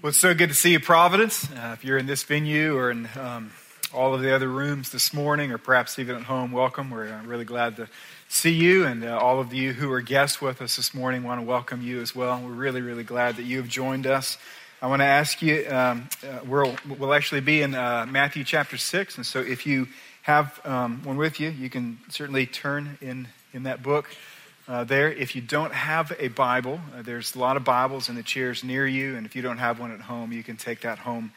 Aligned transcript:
Well, 0.00 0.10
it's 0.10 0.18
so 0.18 0.32
good 0.32 0.50
to 0.50 0.54
see 0.54 0.70
you, 0.70 0.78
Providence. 0.78 1.50
Uh, 1.50 1.72
if 1.72 1.84
you're 1.84 1.98
in 1.98 2.06
this 2.06 2.22
venue 2.22 2.76
or 2.76 2.92
in 2.92 3.08
um, 3.18 3.50
all 3.92 4.14
of 4.14 4.22
the 4.22 4.32
other 4.32 4.46
rooms 4.46 4.92
this 4.92 5.12
morning, 5.12 5.50
or 5.50 5.58
perhaps 5.58 5.98
even 5.98 6.14
at 6.14 6.22
home, 6.22 6.52
welcome. 6.52 6.88
We're 6.88 7.08
uh, 7.08 7.24
really 7.24 7.44
glad 7.44 7.74
to 7.78 7.88
see 8.28 8.52
you, 8.52 8.86
and 8.86 9.02
uh, 9.02 9.18
all 9.18 9.40
of 9.40 9.52
you 9.52 9.72
who 9.72 9.90
are 9.90 10.00
guests 10.00 10.40
with 10.40 10.62
us 10.62 10.76
this 10.76 10.94
morning 10.94 11.24
want 11.24 11.40
to 11.40 11.44
welcome 11.44 11.82
you 11.82 12.00
as 12.00 12.14
well. 12.14 12.40
We're 12.40 12.52
really, 12.52 12.80
really 12.80 13.02
glad 13.02 13.38
that 13.38 13.42
you 13.42 13.56
have 13.56 13.66
joined 13.66 14.06
us. 14.06 14.38
I 14.80 14.86
want 14.86 15.00
to 15.00 15.06
ask 15.06 15.42
you, 15.42 15.66
um, 15.68 16.08
uh, 16.24 16.38
we'll, 16.46 16.76
we'll 16.96 17.12
actually 17.12 17.40
be 17.40 17.62
in 17.62 17.74
uh, 17.74 18.06
Matthew 18.08 18.44
chapter 18.44 18.76
6, 18.76 19.16
and 19.16 19.26
so 19.26 19.40
if 19.40 19.66
you 19.66 19.88
have 20.22 20.64
um, 20.64 21.02
one 21.02 21.16
with 21.16 21.40
you, 21.40 21.50
you 21.50 21.68
can 21.68 21.98
certainly 22.08 22.46
turn 22.46 22.98
in, 23.00 23.26
in 23.52 23.64
that 23.64 23.82
book 23.82 24.08
uh, 24.68 24.84
there. 24.84 25.10
If 25.10 25.34
you 25.34 25.40
don't 25.40 25.72
have 25.72 26.12
a 26.18 26.28
Bible, 26.28 26.80
uh, 26.96 27.02
there's 27.02 27.34
a 27.34 27.38
lot 27.38 27.56
of 27.56 27.64
Bibles 27.64 28.08
in 28.10 28.14
the 28.14 28.22
chairs 28.22 28.62
near 28.62 28.86
you, 28.86 29.16
and 29.16 29.24
if 29.24 29.34
you 29.34 29.40
don't 29.40 29.58
have 29.58 29.80
one 29.80 29.90
at 29.90 30.02
home, 30.02 30.30
you 30.30 30.42
can 30.42 30.56
take 30.56 30.82
that 30.82 30.98
home 30.98 31.32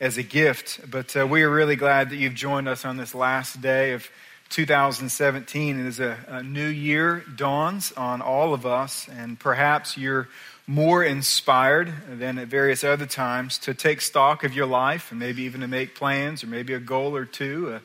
as 0.00 0.16
a 0.16 0.22
gift. 0.22 0.88
But 0.88 1.16
uh, 1.16 1.26
we 1.26 1.42
are 1.42 1.50
really 1.50 1.76
glad 1.76 2.10
that 2.10 2.16
you've 2.16 2.34
joined 2.34 2.68
us 2.68 2.84
on 2.84 2.96
this 2.96 3.14
last 3.14 3.60
day 3.60 3.92
of 3.92 4.08
2017. 4.50 5.80
It 5.80 5.86
is 5.86 5.98
a, 5.98 6.16
a 6.28 6.42
new 6.44 6.68
year 6.68 7.24
dawns 7.34 7.90
on 7.92 8.22
all 8.22 8.54
of 8.54 8.64
us, 8.64 9.08
and 9.08 9.38
perhaps 9.38 9.98
you're 9.98 10.28
more 10.68 11.02
inspired 11.02 11.92
than 12.08 12.38
at 12.38 12.46
various 12.48 12.84
other 12.84 13.06
times 13.06 13.58
to 13.58 13.74
take 13.74 14.00
stock 14.00 14.44
of 14.44 14.54
your 14.54 14.66
life 14.66 15.10
and 15.10 15.18
maybe 15.18 15.42
even 15.42 15.60
to 15.60 15.68
make 15.68 15.94
plans 15.96 16.42
or 16.44 16.46
maybe 16.46 16.72
a 16.72 16.80
goal 16.80 17.16
or 17.16 17.24
two. 17.24 17.80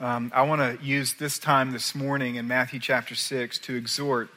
Uh, 0.00 0.04
um, 0.04 0.32
I 0.34 0.42
want 0.42 0.60
to 0.60 0.84
use 0.84 1.14
this 1.14 1.38
time 1.38 1.72
this 1.72 1.94
morning 1.94 2.36
in 2.36 2.46
Matthew 2.46 2.78
chapter 2.80 3.14
6 3.14 3.58
to 3.60 3.74
exhort 3.74 4.30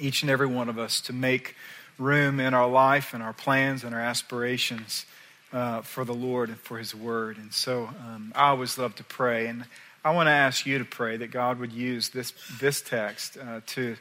each 0.00 0.22
and 0.22 0.30
every 0.30 0.46
one 0.46 0.68
of 0.68 0.78
us 0.78 1.00
to 1.02 1.12
make 1.12 1.54
room 1.98 2.40
in 2.40 2.54
our 2.54 2.68
life 2.68 3.14
and 3.14 3.22
our 3.22 3.32
plans 3.32 3.84
and 3.84 3.94
our 3.94 4.00
aspirations 4.00 5.04
uh, 5.52 5.82
for 5.82 6.04
the 6.04 6.14
Lord 6.14 6.48
and 6.48 6.58
for 6.58 6.78
His 6.78 6.94
Word. 6.94 7.36
And 7.36 7.52
so 7.52 7.88
um, 8.06 8.32
I 8.34 8.48
always 8.48 8.78
love 8.78 8.94
to 8.96 9.04
pray. 9.04 9.46
And 9.46 9.64
I 10.04 10.12
want 10.12 10.28
to 10.28 10.32
ask 10.32 10.64
you 10.64 10.78
to 10.78 10.84
pray 10.84 11.18
that 11.18 11.30
God 11.30 11.58
would 11.58 11.72
use 11.72 12.08
this, 12.08 12.32
this 12.58 12.80
text 12.80 13.36
uh, 13.36 13.60
to, 13.66 13.96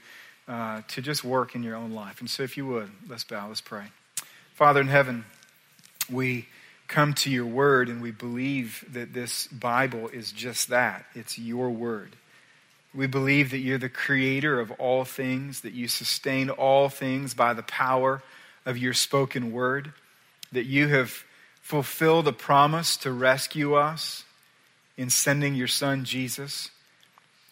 uh, 0.47 0.81
to 0.87 1.01
just 1.01 1.23
work 1.23 1.55
in 1.55 1.63
your 1.63 1.75
own 1.75 1.91
life. 1.91 2.21
And 2.21 2.29
so 2.29 2.43
if 2.43 2.55
you 2.55 2.65
would, 2.67 2.89
let's 3.07 3.23
bow, 3.23 3.47
let's 3.47 3.61
pray. 3.61 3.85
Father 4.53 4.81
in 4.81 4.87
heaven, 4.87 5.25
we 6.09 6.47
come 6.87 7.13
to 7.13 7.29
your 7.29 7.45
Word 7.45 7.89
and 7.89 8.01
we 8.01 8.11
believe 8.11 8.85
that 8.93 9.13
this 9.13 9.47
Bible 9.47 10.07
is 10.09 10.31
just 10.31 10.69
that 10.69 11.05
it's 11.15 11.37
your 11.37 11.69
Word. 11.69 12.15
We 12.93 13.07
believe 13.07 13.51
that 13.51 13.59
you're 13.59 13.77
the 13.77 13.89
creator 13.89 14.59
of 14.59 14.71
all 14.71 15.05
things, 15.05 15.61
that 15.61 15.73
you 15.73 15.87
sustain 15.87 16.49
all 16.49 16.89
things 16.89 17.33
by 17.33 17.53
the 17.53 17.63
power 17.63 18.23
of 18.65 18.77
your 18.77 18.93
spoken 18.93 19.51
word, 19.51 19.93
that 20.51 20.65
you 20.65 20.87
have 20.87 21.23
fulfilled 21.61 22.27
a 22.27 22.33
promise 22.33 22.97
to 22.97 23.11
rescue 23.11 23.75
us 23.75 24.23
in 24.97 25.09
sending 25.09 25.53
your 25.53 25.67
son 25.67 26.03
Jesus. 26.03 26.71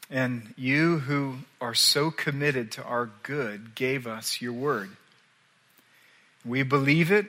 And 0.10 0.54
you 0.58 1.00
who 1.00 1.36
are 1.62 1.76
so 1.76 2.10
committed 2.10 2.72
to 2.74 2.84
our 2.84 3.10
good 3.24 3.76
gave 3.76 4.08
us 4.08 4.42
your 4.42 4.54
word. 4.54 4.90
We 6.44 6.64
believe 6.64 7.12
it, 7.12 7.28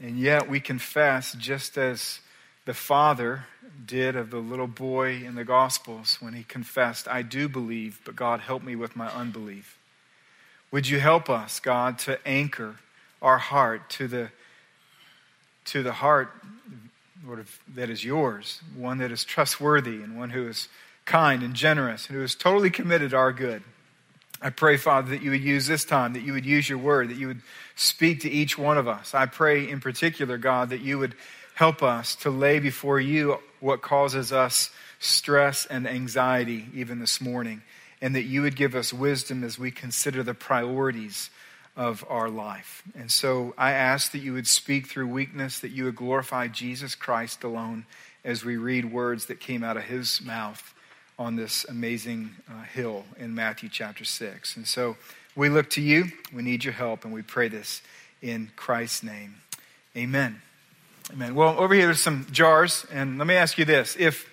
and 0.00 0.18
yet 0.18 0.48
we 0.48 0.60
confess, 0.60 1.34
just 1.34 1.76
as 1.76 2.20
the 2.64 2.74
Father 2.74 3.46
did 3.86 4.16
of 4.16 4.30
the 4.30 4.38
little 4.38 4.66
boy 4.66 5.22
in 5.24 5.34
the 5.34 5.44
Gospels 5.44 6.18
when 6.20 6.34
he 6.34 6.42
confessed, 6.42 7.08
I 7.08 7.22
do 7.22 7.48
believe, 7.48 8.00
but 8.04 8.16
God, 8.16 8.40
help 8.40 8.62
me 8.62 8.76
with 8.76 8.96
my 8.96 9.08
unbelief. 9.08 9.78
Would 10.70 10.88
you 10.88 11.00
help 11.00 11.28
us, 11.28 11.60
God, 11.60 11.98
to 12.00 12.18
anchor 12.26 12.76
our 13.20 13.38
heart 13.38 13.90
to 13.90 14.06
the, 14.06 14.30
to 15.66 15.82
the 15.82 15.92
heart 15.92 16.32
Lord, 17.26 17.46
that 17.74 17.90
is 17.90 18.02
yours, 18.02 18.62
one 18.74 18.98
that 18.98 19.12
is 19.12 19.24
trustworthy 19.24 20.02
and 20.02 20.16
one 20.16 20.30
who 20.30 20.48
is 20.48 20.68
kind 21.04 21.42
and 21.42 21.54
generous 21.54 22.06
and 22.06 22.16
who 22.16 22.22
is 22.22 22.34
totally 22.34 22.70
committed 22.70 23.10
to 23.10 23.16
our 23.16 23.32
good? 23.32 23.62
I 24.40 24.48
pray, 24.48 24.78
Father, 24.78 25.10
that 25.10 25.22
you 25.22 25.30
would 25.32 25.42
use 25.42 25.66
this 25.66 25.84
time, 25.84 26.14
that 26.14 26.22
you 26.22 26.32
would 26.32 26.46
use 26.46 26.68
your 26.68 26.78
word, 26.78 27.10
that 27.10 27.18
you 27.18 27.26
would 27.26 27.42
speak 27.76 28.20
to 28.20 28.30
each 28.30 28.56
one 28.56 28.78
of 28.78 28.88
us. 28.88 29.14
I 29.14 29.26
pray 29.26 29.68
in 29.68 29.80
particular, 29.80 30.38
God, 30.38 30.70
that 30.70 30.80
you 30.80 30.98
would 30.98 31.14
help 31.54 31.82
us 31.82 32.14
to 32.16 32.30
lay 32.30 32.58
before 32.58 32.98
you 32.98 33.38
what 33.60 33.82
causes 33.82 34.32
us 34.32 34.70
stress 34.98 35.66
and 35.66 35.86
anxiety 35.88 36.66
even 36.74 36.98
this 36.98 37.20
morning, 37.20 37.62
and 38.00 38.14
that 38.14 38.24
you 38.24 38.42
would 38.42 38.56
give 38.56 38.74
us 38.74 38.92
wisdom 38.92 39.44
as 39.44 39.58
we 39.58 39.70
consider 39.70 40.22
the 40.22 40.34
priorities 40.34 41.30
of 41.76 42.04
our 42.08 42.28
life. 42.28 42.82
And 42.94 43.10
so 43.10 43.54
I 43.56 43.72
ask 43.72 44.12
that 44.12 44.18
you 44.18 44.32
would 44.32 44.46
speak 44.46 44.88
through 44.88 45.06
weakness, 45.06 45.60
that 45.60 45.70
you 45.70 45.84
would 45.84 45.96
glorify 45.96 46.48
Jesus 46.48 46.94
Christ 46.94 47.44
alone 47.44 47.86
as 48.24 48.44
we 48.44 48.56
read 48.56 48.92
words 48.92 49.26
that 49.26 49.40
came 49.40 49.62
out 49.62 49.76
of 49.76 49.84
his 49.84 50.20
mouth 50.20 50.74
on 51.18 51.36
this 51.36 51.64
amazing 51.64 52.30
uh, 52.50 52.62
hill 52.62 53.04
in 53.18 53.34
Matthew 53.34 53.68
chapter 53.68 54.04
6. 54.04 54.56
And 54.56 54.66
so 54.66 54.96
we 55.36 55.48
look 55.48 55.70
to 55.70 55.82
you. 55.82 56.06
We 56.32 56.42
need 56.42 56.64
your 56.64 56.72
help, 56.72 57.04
and 57.04 57.12
we 57.12 57.22
pray 57.22 57.48
this 57.48 57.82
in 58.22 58.50
Christ's 58.56 59.02
name. 59.02 59.36
Amen. 59.96 60.40
Amen. 61.12 61.34
Well, 61.34 61.58
over 61.58 61.74
here 61.74 61.86
there's 61.86 62.00
some 62.00 62.26
jars, 62.30 62.86
and 62.92 63.18
let 63.18 63.26
me 63.26 63.34
ask 63.34 63.58
you 63.58 63.64
this: 63.64 63.96
if 63.98 64.28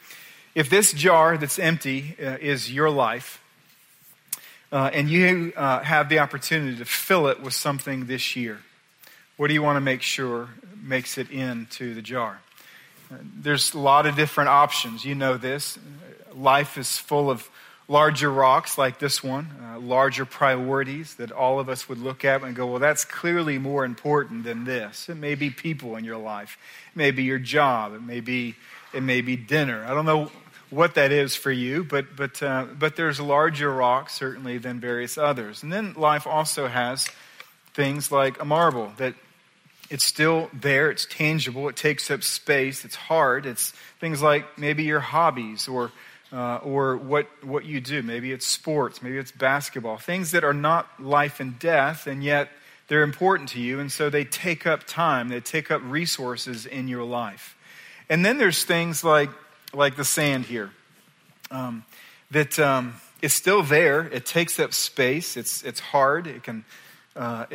if 0.53 0.69
this 0.69 0.93
jar 0.93 1.35
that's 1.35 1.57
empty 1.57 2.15
uh, 2.21 2.37
is 2.39 2.71
your 2.71 2.91
life, 2.91 3.41
uh, 4.71 4.91
and 4.93 5.09
you 5.09 5.53
uh, 5.55 5.79
have 5.79 6.07
the 6.07 6.19
opportunity 6.19 6.77
to 6.77 6.85
fill 6.85 7.29
it 7.29 7.41
with 7.41 7.55
something 7.55 8.05
this 8.05 8.35
year, 8.35 8.59
what 9.37 9.47
do 9.47 9.55
you 9.55 9.63
want 9.63 9.77
to 9.77 9.81
make 9.81 10.03
sure 10.03 10.49
makes 10.79 11.17
it 11.17 11.31
into 11.31 11.95
the 11.95 12.01
jar? 12.03 12.41
Uh, 13.11 13.15
there's 13.23 13.73
a 13.73 13.79
lot 13.79 14.05
of 14.05 14.15
different 14.15 14.49
options. 14.49 15.03
You 15.03 15.15
know 15.15 15.35
this. 15.35 15.79
Life 16.35 16.77
is 16.77 16.95
full 16.97 17.31
of 17.31 17.49
larger 17.87 18.31
rocks 18.31 18.77
like 18.77 18.99
this 18.99 19.23
one, 19.23 19.49
uh, 19.63 19.79
larger 19.79 20.25
priorities 20.25 21.15
that 21.15 21.31
all 21.31 21.59
of 21.59 21.69
us 21.69 21.87
would 21.87 21.99
look 21.99 22.25
at 22.25 22.43
and 22.43 22.55
go, 22.55 22.67
well, 22.67 22.79
that's 22.79 23.05
clearly 23.05 23.57
more 23.57 23.85
important 23.85 24.43
than 24.43 24.65
this. 24.65 25.07
It 25.09 25.15
may 25.15 25.35
be 25.35 25.49
people 25.49 25.95
in 25.95 26.03
your 26.03 26.17
life, 26.17 26.57
it 26.93 26.97
may 26.97 27.11
be 27.11 27.23
your 27.23 27.39
job, 27.39 27.93
it 27.93 28.01
may 28.01 28.19
be, 28.19 28.55
it 28.93 29.03
may 29.03 29.21
be 29.21 29.35
dinner. 29.35 29.85
I 29.85 29.93
don't 29.93 30.05
know 30.05 30.31
what 30.69 30.95
that 30.95 31.13
is 31.13 31.35
for 31.35 31.51
you, 31.51 31.83
but, 31.85 32.15
but, 32.15 32.43
uh, 32.43 32.65
but 32.77 32.97
there's 32.97 33.21
larger 33.21 33.71
rocks 33.71 34.13
certainly 34.13 34.57
than 34.57 34.81
various 34.81 35.17
others. 35.17 35.63
And 35.63 35.71
then 35.71 35.93
life 35.93 36.27
also 36.27 36.67
has 36.67 37.07
things 37.73 38.11
like 38.11 38.41
a 38.41 38.45
marble 38.45 38.91
that 38.97 39.13
it's 39.89 40.03
still 40.03 40.49
there, 40.51 40.91
it's 40.91 41.05
tangible, 41.05 41.69
it 41.69 41.77
takes 41.77 42.11
up 42.11 42.21
space, 42.23 42.83
it's 42.83 42.95
hard. 42.95 43.45
It's 43.45 43.71
things 44.01 44.21
like 44.21 44.57
maybe 44.57 44.83
your 44.83 44.99
hobbies 44.99 45.69
or 45.69 45.91
uh, 46.31 46.57
or 46.57 46.97
what, 46.97 47.27
what 47.43 47.65
you 47.65 47.79
do. 47.79 48.01
Maybe 48.01 48.31
it's 48.31 48.45
sports, 48.45 49.01
maybe 49.01 49.17
it's 49.17 49.31
basketball, 49.31 49.97
things 49.97 50.31
that 50.31 50.43
are 50.43 50.53
not 50.53 51.01
life 51.01 51.39
and 51.39 51.57
death, 51.59 52.07
and 52.07 52.23
yet 52.23 52.49
they're 52.87 53.03
important 53.03 53.49
to 53.49 53.59
you, 53.59 53.79
and 53.79 53.91
so 53.91 54.09
they 54.09 54.23
take 54.23 54.65
up 54.65 54.85
time, 54.85 55.29
they 55.29 55.39
take 55.39 55.71
up 55.71 55.81
resources 55.83 56.65
in 56.65 56.87
your 56.87 57.03
life. 57.03 57.57
And 58.09 58.25
then 58.25 58.37
there's 58.37 58.63
things 58.63 59.03
like, 59.03 59.29
like 59.73 59.95
the 59.95 60.05
sand 60.05 60.45
here 60.45 60.71
um, 61.51 61.83
that 62.31 62.57
um, 62.59 62.95
is 63.21 63.33
still 63.33 63.63
there, 63.63 64.07
it 64.07 64.25
takes 64.25 64.59
up 64.59 64.73
space, 64.73 65.35
it's, 65.35 65.63
it's 65.63 65.79
hard, 65.79 66.27
it 66.27 66.43
can. 66.43 66.65
Uh, 67.15 67.47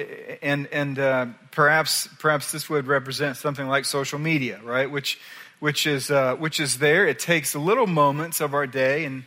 and 0.43 0.67
and 0.73 0.99
uh, 0.99 1.27
perhaps 1.53 2.09
perhaps 2.19 2.51
this 2.51 2.69
would 2.69 2.89
represent 2.89 3.37
something 3.37 3.69
like 3.69 3.85
social 3.85 4.19
media, 4.19 4.61
right? 4.65 4.91
Which 4.91 5.21
which 5.63 5.87
is, 5.87 6.11
uh, 6.11 6.35
which 6.35 6.59
is 6.59 6.79
there. 6.79 7.07
It 7.07 7.21
takes 7.21 7.55
little 7.55 7.87
moments 7.87 8.41
of 8.41 8.53
our 8.53 8.67
day, 8.67 9.05
and, 9.05 9.23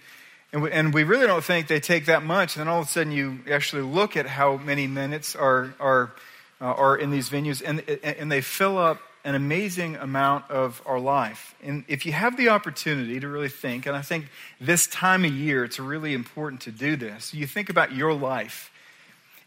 and 0.51 0.61
we, 0.63 0.69
and, 0.69 0.93
we, 0.93 1.05
really 1.05 1.27
don't 1.27 1.41
think 1.41 1.67
they 1.67 1.79
take 1.79 2.07
that 2.07 2.25
much. 2.25 2.57
And 2.57 2.59
then 2.59 2.67
all 2.67 2.81
of 2.81 2.87
a 2.87 2.89
sudden, 2.89 3.13
you 3.13 3.39
actually 3.49 3.83
look 3.83 4.17
at 4.17 4.25
how 4.25 4.57
many 4.57 4.85
minutes 4.85 5.33
are, 5.33 5.73
are, 5.79 6.11
uh, 6.59 6.65
are 6.65 6.97
in 6.97 7.09
these 7.09 7.29
venues, 7.29 7.63
and, 7.65 7.79
and 8.03 8.29
they 8.29 8.41
fill 8.41 8.77
up 8.77 8.99
an 9.23 9.33
amazing 9.33 9.95
amount 9.95 10.51
of 10.51 10.81
our 10.85 10.99
life. 10.99 11.55
And 11.63 11.85
if 11.87 12.05
you 12.05 12.11
have 12.11 12.35
the 12.35 12.49
opportunity 12.49 13.17
to 13.21 13.29
really 13.29 13.47
think, 13.47 13.85
and 13.85 13.95
I 13.95 14.01
think 14.01 14.27
this 14.59 14.87
time 14.87 15.23
of 15.23 15.31
year, 15.31 15.63
it's 15.63 15.79
really 15.79 16.13
important 16.13 16.59
to 16.63 16.71
do 16.71 16.97
this, 16.97 17.33
you 17.33 17.47
think 17.47 17.69
about 17.69 17.95
your 17.95 18.13
life 18.13 18.71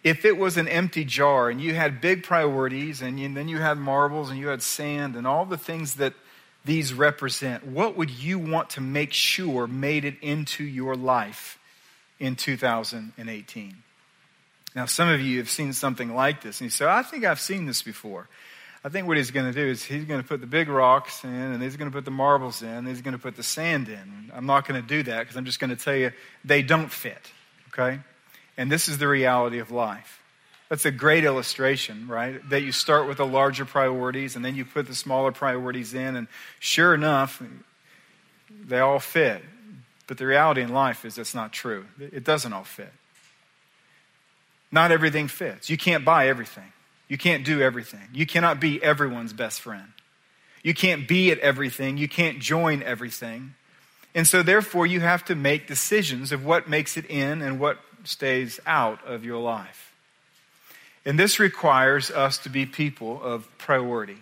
if 0.05 0.25
it 0.25 0.39
was 0.39 0.57
an 0.57 0.69
empty 0.69 1.05
jar 1.05 1.51
and 1.51 1.61
you 1.61 1.75
had 1.75 2.01
big 2.01 2.23
priorities 2.23 3.03
and, 3.03 3.19
you, 3.19 3.27
and, 3.27 3.37
then 3.37 3.49
you 3.49 3.59
had 3.59 3.77
marbles 3.77 4.31
and 4.31 4.39
you 4.39 4.47
had 4.47 4.63
sand 4.63 5.17
and 5.17 5.27
all 5.27 5.45
the 5.45 5.59
things 5.59 5.97
that 5.97 6.15
these 6.69 6.93
represent, 6.93 7.67
what 7.67 7.97
would 7.97 8.11
you 8.11 8.39
want 8.39 8.69
to 8.71 8.83
make 8.83 9.15
sure 9.15 9.67
made 9.67 10.05
it 10.05 10.17
into 10.21 10.63
your 10.63 10.95
life 10.95 11.59
in 12.21 12.37
2018? 12.37 13.75
Now, 14.77 14.85
some 14.85 15.09
of 15.09 15.19
you 15.19 15.39
have 15.39 15.49
seen 15.49 15.73
something 15.73 16.15
like 16.15 16.43
this, 16.43 16.61
and 16.61 16.67
you 16.67 16.71
say, 16.71 16.85
I 16.85 17.03
think 17.03 17.25
I've 17.25 17.41
seen 17.41 17.65
this 17.65 17.81
before. 17.81 18.29
I 18.85 18.91
think 18.91 19.09
what 19.09 19.17
he's 19.17 19.31
going 19.31 19.51
to 19.51 19.59
do 19.59 19.67
is 19.67 19.83
he's 19.83 20.05
going 20.05 20.21
to 20.21 20.29
put 20.29 20.43
the 20.43 20.47
big 20.47 20.69
rocks 20.69 21.25
in, 21.25 21.31
and 21.31 21.63
he's 21.63 21.79
going 21.79 21.91
to 21.91 21.95
put 21.95 22.05
the 22.05 22.11
marbles 22.11 22.61
in, 22.61 22.69
and 22.69 22.87
he's 22.87 23.01
going 23.01 23.17
to 23.17 23.19
put 23.19 23.35
the 23.35 23.43
sand 23.43 23.89
in. 23.89 24.31
I'm 24.35 24.45
not 24.45 24.69
going 24.69 24.81
to 24.81 24.87
do 24.87 25.03
that 25.05 25.21
because 25.21 25.37
I'm 25.37 25.47
just 25.47 25.61
going 25.61 25.71
to 25.71 25.77
tell 25.77 25.97
you 25.97 26.13
they 26.45 26.61
don't 26.61 26.93
fit, 26.93 27.33
okay? 27.73 28.01
And 28.59 28.71
this 28.71 28.91
is 28.91 28.99
the 28.99 29.09
reality 29.09 29.59
of 29.59 29.71
life. 29.71 30.23
That's 30.69 30.85
a 30.85 30.91
great 30.91 31.25
illustration, 31.25 32.09
right? 32.09 32.47
That 32.51 32.63
you 32.63 32.73
start 32.73 33.09
with 33.09 33.17
the 33.19 33.27
larger 33.27 33.65
priorities 33.65 34.37
and 34.37 34.45
then 34.45 34.55
you 34.55 34.65
put 34.65 34.87
the 34.87 34.95
smaller 34.95 35.33
priorities 35.33 35.95
in, 35.95 36.15
and 36.17 36.29
sure 36.61 36.95
enough, 36.95 37.43
they 38.51 38.79
all 38.79 38.99
fit. 38.99 39.43
But 40.07 40.19
the 40.19 40.27
reality 40.27 40.63
in 40.63 40.73
life 40.73 41.05
is 41.05 41.15
that's 41.17 41.35
not 41.35 41.53
true. 41.53 41.87
It 41.99 42.25
doesn't 42.25 42.53
all 42.53 42.65
fit. 42.65 42.93
Not 44.71 44.91
everything 44.91 45.29
fits. 45.29 45.71
You 45.71 45.79
can't 45.79 46.05
buy 46.05 46.29
everything. 46.29 46.73
You 47.09 47.17
can't 47.17 47.45
do 47.45 47.63
everything. 47.63 48.09
You 48.13 48.27
cannot 48.27 48.61
be 48.61 48.83
everyone's 48.83 49.33
best 49.33 49.61
friend. 49.61 49.93
You 50.63 50.75
can't 50.75 51.09
be 51.09 51.31
at 51.31 51.39
everything. 51.39 51.97
You 51.97 52.09
can't 52.09 52.41
join 52.41 52.83
everything. 52.83 53.55
And 54.15 54.27
so, 54.27 54.43
therefore, 54.43 54.87
you 54.87 55.01
have 55.01 55.25
to 55.27 55.35
make 55.35 55.67
decisions 55.67 56.33
of 56.33 56.45
what 56.45 56.69
makes 56.69 56.97
it 56.97 57.07
in 57.07 57.41
and 57.41 57.61
what 57.61 57.79
stays 58.05 58.61
out 58.67 59.05
of 59.07 59.25
your 59.25 59.41
life. 59.41 59.88
And 61.09 61.19
this 61.19 61.39
requires 61.39 62.11
us 62.11 62.37
to 62.41 62.51
be 62.51 62.67
people 62.67 63.23
of 63.23 63.49
priority. 63.57 64.19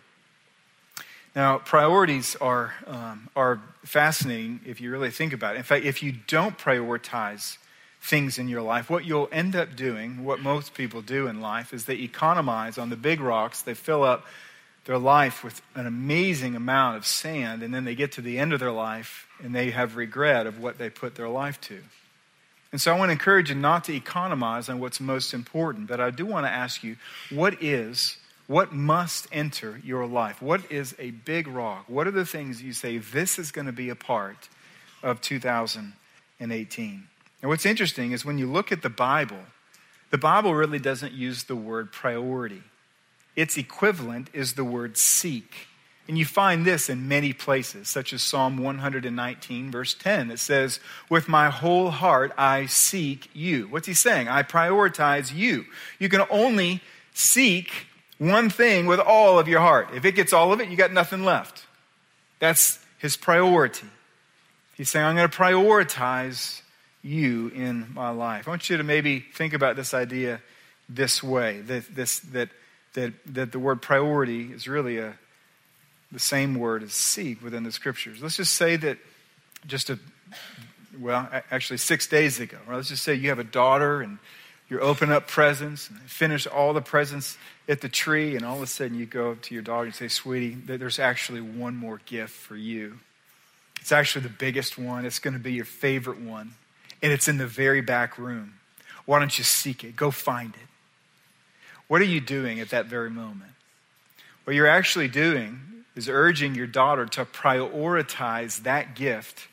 Now, 1.35 1.59
priorities 1.59 2.37
are, 2.37 2.75
um, 2.87 3.29
are 3.35 3.61
fascinating 3.85 4.61
if 4.65 4.81
you 4.81 4.93
really 4.93 5.11
think 5.11 5.33
about 5.33 5.57
it. 5.57 5.59
In 5.59 5.65
fact, 5.65 5.85
if 5.85 6.01
you 6.01 6.15
don't 6.29 6.57
prioritize 6.57 7.59
things 8.01 8.39
in 8.39 8.47
your 8.47 8.63
life, 8.63 8.89
what 8.89 9.05
you'll 9.05 9.29
end 9.33 9.57
up 9.57 9.75
doing, 9.75 10.23
what 10.23 10.39
most 10.39 10.75
people 10.75 11.03
do 11.03 11.27
in 11.27 11.41
life, 11.41 11.75
is 11.75 11.87
they 11.87 11.97
economize 11.97 12.79
on 12.79 12.89
the 12.89 12.97
big 12.97 13.21
rocks. 13.21 13.63
They 13.63 13.75
fill 13.75 14.05
up 14.05 14.25
their 14.85 14.97
life 14.97 15.43
with 15.43 15.61
an 15.75 15.89
amazing 15.89 16.55
amount 16.55 16.99
of 16.99 17.05
sand, 17.05 17.65
and 17.65 17.75
then 17.75 17.85
they 17.85 17.97
get 17.97 18.13
to 18.13 18.21
the 18.21 18.39
end 18.39 18.53
of 18.53 18.61
their 18.61 18.71
life 18.71 19.27
and 19.43 19.53
they 19.53 19.73
have 19.73 19.97
regret 19.97 20.47
of 20.47 20.61
what 20.61 20.79
they 20.79 20.89
put 20.89 21.17
their 21.17 21.29
life 21.29 21.61
to. 21.63 21.81
And 22.77 22.81
so 22.83 22.93
I 22.95 22.99
want 22.99 23.09
to 23.09 23.13
encourage 23.13 23.49
you 23.49 23.55
not 23.55 23.85
to 23.85 23.95
economize 23.95 24.69
on 24.69 24.81
what's 24.81 25.01
most 25.01 25.33
important, 25.33 25.87
but 25.87 25.99
I 25.99 26.11
do 26.11 26.27
want 26.27 26.45
to 26.45 26.51
ask 26.51 26.85
you 26.85 26.97
what 27.31 27.63
is, 27.63 28.19
what 28.49 28.75
must 28.75 29.27
enter 29.33 29.81
your 29.83 30.07
life? 30.07 30.43
What 30.43 30.71
is 30.71 30.95
a 30.99 31.13
big 31.13 31.49
rock? 31.49 31.87
What 31.89 32.07
are 32.07 32.11
the 32.11 32.27
things 32.27 32.63
you 32.63 32.75
say, 32.75 32.99
this 32.99 33.39
is 33.39 33.51
going 33.51 33.65
to 33.65 33.73
be 33.73 33.89
a 33.89 33.95
part 33.95 34.51
of 35.03 35.23
2018? 35.23 37.09
And 37.41 37.49
what's 37.49 37.65
interesting 37.65 38.13
is 38.13 38.27
when 38.27 38.37
you 38.37 38.47
look 38.47 38.71
at 38.71 38.83
the 38.83 38.91
Bible, 38.91 39.47
the 40.11 40.19
Bible 40.19 40.55
really 40.55 40.79
doesn't 40.79 41.15
use 41.15 41.45
the 41.45 41.57
word 41.57 41.93
priority. 41.93 42.63
Its 43.37 43.57
equivalent 43.57 44.29
is 44.35 44.53
the 44.53 44.65
word 44.65 44.99
seek. 44.99 45.67
And 46.09 46.17
you 46.17 46.25
find 46.25 46.65
this 46.65 46.89
in 46.89 47.09
many 47.09 47.33
places, 47.33 47.89
such 47.89 48.13
as 48.13 48.23
Psalm 48.23 48.59
119, 48.59 49.71
verse 49.71 49.95
10. 49.95 50.31
It 50.31 50.39
says, 50.39 50.79
With 51.11 51.29
my 51.29 51.51
whole 51.51 51.91
heart 51.91 52.33
I 52.39 52.67
seek 52.67 53.29
you. 53.33 53.67
What's 53.69 53.89
he 53.89 53.95
saying? 53.95 54.29
I 54.29 54.43
prioritize 54.45 55.35
you. 55.35 55.65
You 55.99 56.09
can 56.09 56.23
only 56.31 56.81
seek 57.13 57.87
one 58.19 58.51
thing 58.51 58.87
with 58.87 59.01
all 59.01 59.39
of 59.39 59.49
your 59.49 59.61
heart. 59.61 59.89
If 59.95 60.05
it 60.05 60.13
gets 60.13 60.33
all 60.33 60.53
of 60.53 60.61
it, 60.61 60.69
you 60.69 60.77
got 60.77 60.93
nothing 60.93 61.25
left. 61.25 61.67
That's 62.39 62.79
his 62.99 63.17
priority. 63.17 63.87
He's 64.77 64.89
saying, 64.89 65.05
I'm 65.05 65.17
going 65.17 65.29
to 65.29 65.37
prioritize 65.37 66.61
you 67.03 67.49
in 67.49 67.93
my 67.95 68.11
life. 68.11 68.47
I 68.47 68.51
want 68.51 68.71
you 68.71 68.77
to 68.77 68.85
maybe 68.85 69.21
think 69.21 69.55
about 69.55 69.75
this 69.77 69.95
idea 69.95 70.41
this 70.89 71.23
way 71.23 71.61
that, 71.63 71.95
this, 71.95 72.21
that, 72.21 72.51
that, 72.95 73.13
that 73.27 73.53
the 73.53 73.59
word 73.59 73.83
priority 73.83 74.53
is 74.53 74.69
really 74.69 74.99
a 74.99 75.15
the 76.13 76.19
same 76.19 76.55
word 76.55 76.83
as 76.83 76.93
seek 76.93 77.43
within 77.43 77.65
the 77.65 77.73
scriptures. 77.73 78.23
Let's 78.23 78.37
just 78.37 78.55
say 78.55 78.77
that 78.77 78.99
just 79.67 79.91
a, 79.91 79.99
well, 80.99 81.29
actually 81.51 81.79
six 81.79 82.07
days 82.07 82.41
ago, 82.41 82.59
or 82.69 82.77
let's 82.77 82.89
just 82.89 83.03
say 83.03 83.15
you 83.15 83.29
have 83.31 83.39
a 83.39 83.45
daughter 83.45 84.01
and 84.01 84.19
you're 84.69 84.83
opening 84.83 85.15
up 85.15 85.29
presents 85.29 85.89
and 85.91 86.01
finish 86.03 86.47
all 86.47 86.73
the 86.73 86.81
presents 86.81 87.37
at 87.69 87.81
the 87.81 87.89
tree, 87.89 88.37
and 88.37 88.45
all 88.45 88.57
of 88.57 88.63
a 88.63 88.67
sudden 88.67 88.97
you 88.97 89.07
go 89.07 89.33
up 89.33 89.43
to 89.43 89.55
your 89.55 89.63
daughter 89.63 89.87
and 89.87 89.95
say, 89.95 90.09
Sweetie, 90.09 90.55
there's 90.55 90.99
actually 90.99 91.41
one 91.41 91.77
more 91.77 92.01
gift 92.07 92.33
for 92.33 92.57
you. 92.57 92.99
It's 93.81 93.93
actually 93.93 94.23
the 94.23 94.29
biggest 94.31 94.79
one, 94.79 95.05
it's 95.05 95.19
going 95.19 95.35
to 95.35 95.41
be 95.41 95.53
your 95.53 95.65
favorite 95.65 96.21
one, 96.21 96.53
and 97.03 97.13
it's 97.13 97.29
in 97.29 97.39
the 97.39 97.47
very 97.47 97.81
back 97.81 98.19
room. 98.19 98.55
Why 99.05 99.21
don't 99.21 99.37
you 99.39 99.45
seek 99.45 99.85
it? 99.85 99.95
Go 99.95 100.11
find 100.11 100.55
it. 100.55 100.69
What 101.87 102.01
are 102.01 102.07
you 102.07 102.21
doing 102.21 102.59
at 102.59 102.71
that 102.71 102.87
very 102.87 103.11
moment? 103.11 103.53
What 104.45 104.57
you're 104.57 104.67
actually 104.67 105.09
doing 105.09 105.61
is 105.97 106.09
urging 106.09 106.55
your 106.55 106.67
daughter 106.67 107.07
to 107.07 107.25
prioritize 107.25 108.63
that 108.63 108.95
gift 108.95 109.49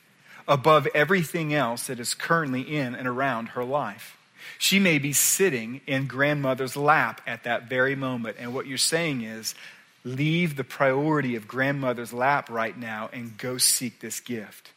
above 0.47 0.87
everything 0.93 1.53
else 1.53 1.87
that 1.87 1.99
is 1.99 2.13
currently 2.13 2.61
in 2.61 2.93
and 2.93 3.07
around 3.07 3.47
her 3.49 3.63
life. 3.63 4.17
She 4.59 4.77
may 4.77 4.99
be 4.99 5.13
sitting 5.13 5.81
in 5.87 6.05
grandmother's 6.05 6.75
lap 6.75 7.21
at 7.25 7.45
that 7.45 7.69
very 7.69 7.95
moment. 7.95 8.37
And 8.39 8.53
what 8.53 8.67
you're 8.67 8.77
saying 8.77 9.21
is, 9.21 9.55
leave 10.03 10.57
the 10.57 10.65
priority 10.65 11.35
of 11.35 11.47
grandmother's 11.47 12.11
lap 12.11 12.49
right 12.49 12.77
now 12.77 13.09
and 13.13 13.37
go 13.37 13.57
seek 13.57 14.01
this 14.01 14.19
gift. 14.19 14.71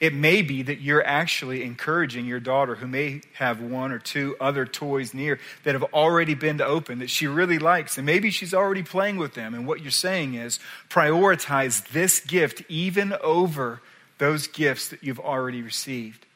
It 0.00 0.14
may 0.14 0.42
be 0.42 0.62
that 0.62 0.80
you're 0.80 1.04
actually 1.04 1.62
encouraging 1.62 2.26
your 2.26 2.40
daughter, 2.40 2.74
who 2.74 2.86
may 2.86 3.22
have 3.34 3.60
one 3.60 3.92
or 3.92 3.98
two 3.98 4.36
other 4.40 4.64
toys 4.66 5.14
near 5.14 5.38
that 5.64 5.74
have 5.74 5.84
already 5.94 6.34
been 6.34 6.60
opened 6.60 7.00
that 7.00 7.10
she 7.10 7.26
really 7.26 7.58
likes, 7.58 7.96
and 7.96 8.06
maybe 8.06 8.30
she's 8.30 8.54
already 8.54 8.82
playing 8.82 9.16
with 9.16 9.34
them. 9.34 9.54
And 9.54 9.66
what 9.66 9.80
you're 9.80 9.90
saying 9.90 10.34
is 10.34 10.58
prioritize 10.88 11.86
this 11.88 12.20
gift 12.20 12.62
even 12.68 13.14
over 13.22 13.80
those 14.18 14.46
gifts 14.46 14.88
that 14.88 15.02
you've 15.02 15.20
already 15.20 15.62
received. 15.62 16.26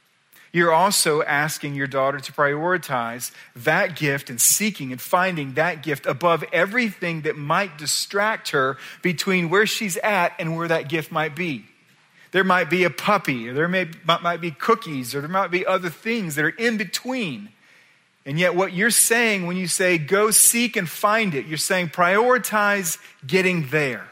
You're 0.53 0.73
also 0.73 1.23
asking 1.23 1.75
your 1.75 1.87
daughter 1.87 2.21
to 2.21 2.33
prioritize 2.33 3.33
that 3.57 3.97
gift 3.97 4.29
and 4.29 4.39
seeking 4.39 4.93
and 4.93 5.01
finding 5.01 5.55
that 5.55 5.83
gift 5.83 6.05
above 6.05 6.45
everything 6.53 7.23
that 7.23 7.37
might 7.37 7.79
distract 7.79 8.51
her 8.51 8.77
between 9.01 9.49
where 9.49 9.67
she's 9.67 9.97
at 9.97 10.35
and 10.39 10.57
where 10.57 10.69
that 10.69 10.91
gift 10.91 11.11
might 11.11 11.35
be. 11.35 11.65
There 12.33 12.45
might 12.45 12.71
be 12.71 12.85
a 12.85 12.91
puppy, 12.91 13.49
or 13.49 13.55
there 13.55 13.69
may, 13.69 13.89
might 14.05 14.41
be 14.41 14.51
cookies, 14.51 15.15
or 15.15 15.21
there 15.21 15.29
might 15.29 15.51
be 15.51 15.65
other 15.65 15.91
things 15.91 16.35
that 16.35 16.45
are 16.45 16.49
in 16.49 16.79
between. 16.79 17.51
And 18.25 18.39
yet, 18.39 18.55
what 18.55 18.73
you're 18.73 18.91
saying 18.91 19.47
when 19.47 19.57
you 19.57 19.67
say 19.67 19.99
go 19.99 20.31
seek 20.31 20.77
and 20.77 20.89
find 20.89 21.35
it, 21.35 21.47
you're 21.47 21.59
saying 21.59 21.89
prioritize 21.89 22.99
getting 23.27 23.69
there. 23.69 24.09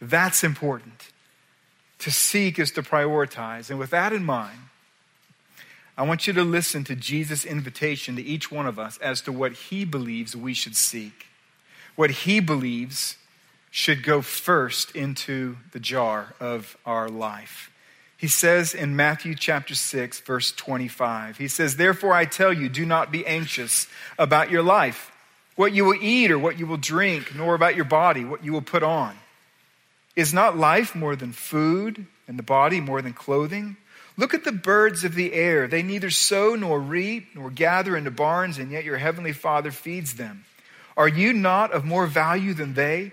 That's 0.00 0.42
important. 0.42 1.10
To 2.00 2.10
seek 2.10 2.58
is 2.58 2.72
to 2.72 2.82
prioritize. 2.82 3.70
And 3.70 3.78
with 3.78 3.90
that 3.90 4.12
in 4.12 4.24
mind, 4.24 4.58
I 5.96 6.02
want 6.02 6.26
you 6.26 6.32
to 6.32 6.42
listen 6.42 6.82
to 6.84 6.96
Jesus' 6.96 7.44
invitation 7.44 8.16
to 8.16 8.22
each 8.22 8.50
one 8.50 8.66
of 8.66 8.78
us 8.78 8.96
as 8.98 9.20
to 9.22 9.32
what 9.32 9.52
he 9.52 9.84
believes 9.84 10.34
we 10.34 10.54
should 10.54 10.74
seek, 10.74 11.26
what 11.94 12.10
he 12.10 12.40
believes 12.40 13.16
should 13.70 14.02
go 14.02 14.20
first 14.20 14.94
into 14.96 15.56
the 15.72 15.80
jar 15.80 16.34
of 16.40 16.76
our 16.84 17.08
life. 17.08 17.70
He 18.16 18.28
says 18.28 18.74
in 18.74 18.96
Matthew 18.96 19.34
chapter 19.34 19.74
6, 19.74 20.20
verse 20.20 20.52
25, 20.52 21.38
he 21.38 21.48
says, 21.48 21.76
Therefore 21.76 22.12
I 22.12 22.26
tell 22.26 22.52
you, 22.52 22.68
do 22.68 22.84
not 22.84 23.10
be 23.10 23.26
anxious 23.26 23.86
about 24.18 24.50
your 24.50 24.62
life, 24.62 25.10
what 25.56 25.72
you 25.72 25.86
will 25.86 25.98
eat 25.98 26.30
or 26.30 26.38
what 26.38 26.58
you 26.58 26.66
will 26.66 26.76
drink, 26.76 27.34
nor 27.34 27.54
about 27.54 27.76
your 27.76 27.86
body, 27.86 28.24
what 28.24 28.44
you 28.44 28.52
will 28.52 28.60
put 28.60 28.82
on. 28.82 29.16
Is 30.16 30.34
not 30.34 30.58
life 30.58 30.94
more 30.94 31.16
than 31.16 31.32
food, 31.32 32.04
and 32.28 32.38
the 32.38 32.42
body 32.42 32.80
more 32.80 33.00
than 33.00 33.14
clothing? 33.14 33.76
Look 34.16 34.34
at 34.34 34.44
the 34.44 34.52
birds 34.52 35.02
of 35.02 35.14
the 35.14 35.32
air. 35.32 35.66
They 35.66 35.82
neither 35.82 36.10
sow 36.10 36.54
nor 36.54 36.78
reap 36.78 37.28
nor 37.34 37.50
gather 37.50 37.96
into 37.96 38.10
barns, 38.10 38.58
and 38.58 38.70
yet 38.70 38.84
your 38.84 38.98
heavenly 38.98 39.32
Father 39.32 39.70
feeds 39.70 40.14
them. 40.14 40.44
Are 40.94 41.08
you 41.08 41.32
not 41.32 41.72
of 41.72 41.86
more 41.86 42.06
value 42.06 42.52
than 42.52 42.74
they? 42.74 43.12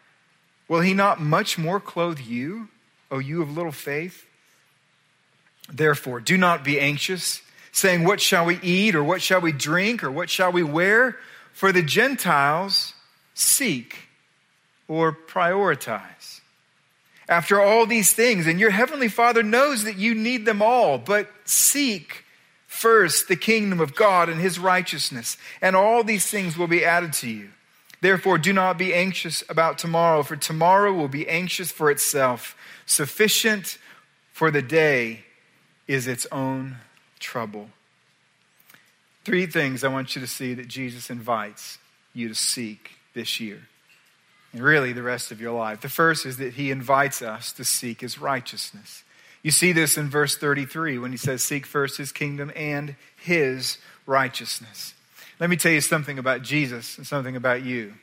Will 0.71 0.79
he 0.79 0.93
not 0.93 1.19
much 1.19 1.57
more 1.57 1.81
clothe 1.81 2.21
you, 2.21 2.69
O 3.11 3.19
you 3.19 3.41
of 3.41 3.57
little 3.57 3.73
faith? 3.73 4.25
Therefore, 5.67 6.21
do 6.21 6.37
not 6.37 6.63
be 6.63 6.79
anxious, 6.79 7.41
saying, 7.73 8.05
What 8.05 8.21
shall 8.21 8.45
we 8.45 8.57
eat, 8.61 8.95
or 8.95 9.03
what 9.03 9.21
shall 9.21 9.41
we 9.41 9.51
drink, 9.51 10.01
or 10.01 10.09
what 10.09 10.29
shall 10.29 10.49
we 10.49 10.63
wear? 10.63 11.17
For 11.51 11.73
the 11.73 11.81
Gentiles 11.81 12.93
seek 13.33 14.07
or 14.87 15.11
prioritize 15.11 16.39
after 17.27 17.59
all 17.59 17.85
these 17.85 18.13
things, 18.13 18.47
and 18.47 18.57
your 18.57 18.71
heavenly 18.71 19.09
Father 19.09 19.43
knows 19.43 19.83
that 19.83 19.97
you 19.97 20.15
need 20.15 20.45
them 20.45 20.61
all, 20.61 20.97
but 20.97 21.27
seek 21.43 22.23
first 22.65 23.27
the 23.27 23.35
kingdom 23.35 23.81
of 23.81 23.93
God 23.93 24.29
and 24.29 24.39
his 24.39 24.57
righteousness, 24.57 25.35
and 25.61 25.75
all 25.75 26.05
these 26.05 26.27
things 26.27 26.57
will 26.57 26.67
be 26.67 26.85
added 26.85 27.11
to 27.11 27.29
you. 27.29 27.49
Therefore, 28.01 28.39
do 28.39 28.51
not 28.51 28.79
be 28.79 28.93
anxious 28.93 29.43
about 29.47 29.77
tomorrow, 29.77 30.23
for 30.23 30.35
tomorrow 30.35 30.91
will 30.91 31.07
be 31.07 31.29
anxious 31.29 31.71
for 31.71 31.91
itself. 31.91 32.55
Sufficient 32.87 33.77
for 34.33 34.49
the 34.49 34.63
day 34.63 35.25
is 35.87 36.07
its 36.07 36.25
own 36.31 36.77
trouble. 37.19 37.69
Three 39.23 39.45
things 39.45 39.83
I 39.83 39.89
want 39.89 40.15
you 40.15 40.21
to 40.21 40.27
see 40.27 40.55
that 40.55 40.67
Jesus 40.67 41.11
invites 41.11 41.77
you 42.13 42.27
to 42.27 42.35
seek 42.35 42.91
this 43.13 43.39
year, 43.39 43.67
and 44.51 44.61
really 44.61 44.93
the 44.93 45.03
rest 45.03 45.31
of 45.31 45.39
your 45.39 45.53
life. 45.53 45.81
The 45.81 45.89
first 45.89 46.25
is 46.25 46.37
that 46.37 46.53
he 46.53 46.71
invites 46.71 47.21
us 47.21 47.51
to 47.53 47.63
seek 47.63 48.01
his 48.01 48.17
righteousness. 48.17 49.03
You 49.43 49.51
see 49.51 49.73
this 49.73 49.97
in 49.97 50.09
verse 50.09 50.37
33 50.37 50.97
when 50.97 51.11
he 51.11 51.17
says, 51.17 51.43
Seek 51.43 51.67
first 51.67 51.97
his 51.97 52.11
kingdom 52.11 52.51
and 52.55 52.95
his 53.15 53.77
righteousness. 54.05 54.95
Let 55.41 55.49
me 55.49 55.55
tell 55.55 55.71
you 55.71 55.81
something 55.81 56.19
about 56.19 56.43
Jesus 56.43 56.99
and 56.99 57.07
something 57.07 57.35
about 57.35 57.63
you. 57.63 57.95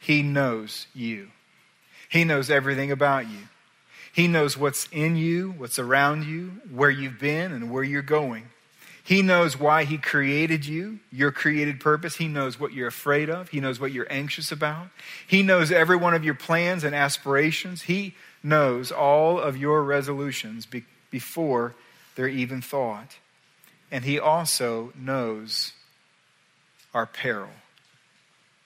He 0.00 0.22
knows 0.22 0.86
you, 0.94 1.28
He 2.08 2.24
knows 2.24 2.50
everything 2.50 2.90
about 2.90 3.28
you. 3.28 3.48
He 4.14 4.26
knows 4.26 4.58
what's 4.58 4.88
in 4.92 5.16
you, 5.16 5.54
what's 5.56 5.78
around 5.78 6.26
you, 6.26 6.52
where 6.70 6.90
you've 6.90 7.18
been, 7.18 7.52
and 7.52 7.70
where 7.70 7.84
you're 7.84 8.02
going. 8.02 8.44
He 9.04 9.20
knows 9.20 9.58
why 9.58 9.84
He 9.84 9.98
created 9.98 10.64
you, 10.64 11.00
your 11.10 11.30
created 11.30 11.78
purpose. 11.78 12.16
He 12.16 12.28
knows 12.28 12.58
what 12.58 12.72
you're 12.72 12.88
afraid 12.88 13.28
of. 13.28 13.50
He 13.50 13.60
knows 13.60 13.78
what 13.78 13.92
you're 13.92 14.10
anxious 14.10 14.50
about. 14.50 14.88
He 15.26 15.42
knows 15.42 15.70
every 15.70 15.96
one 15.96 16.14
of 16.14 16.24
your 16.24 16.34
plans 16.34 16.84
and 16.84 16.94
aspirations. 16.94 17.82
He 17.82 18.14
knows 18.42 18.90
all 18.90 19.38
of 19.38 19.58
your 19.58 19.82
resolutions 19.82 20.64
be- 20.64 20.84
before 21.10 21.74
they're 22.14 22.28
even 22.28 22.62
thought. 22.62 23.16
And 23.90 24.04
He 24.04 24.18
also 24.18 24.92
knows 24.96 25.72
our 26.94 27.06
peril. 27.06 27.50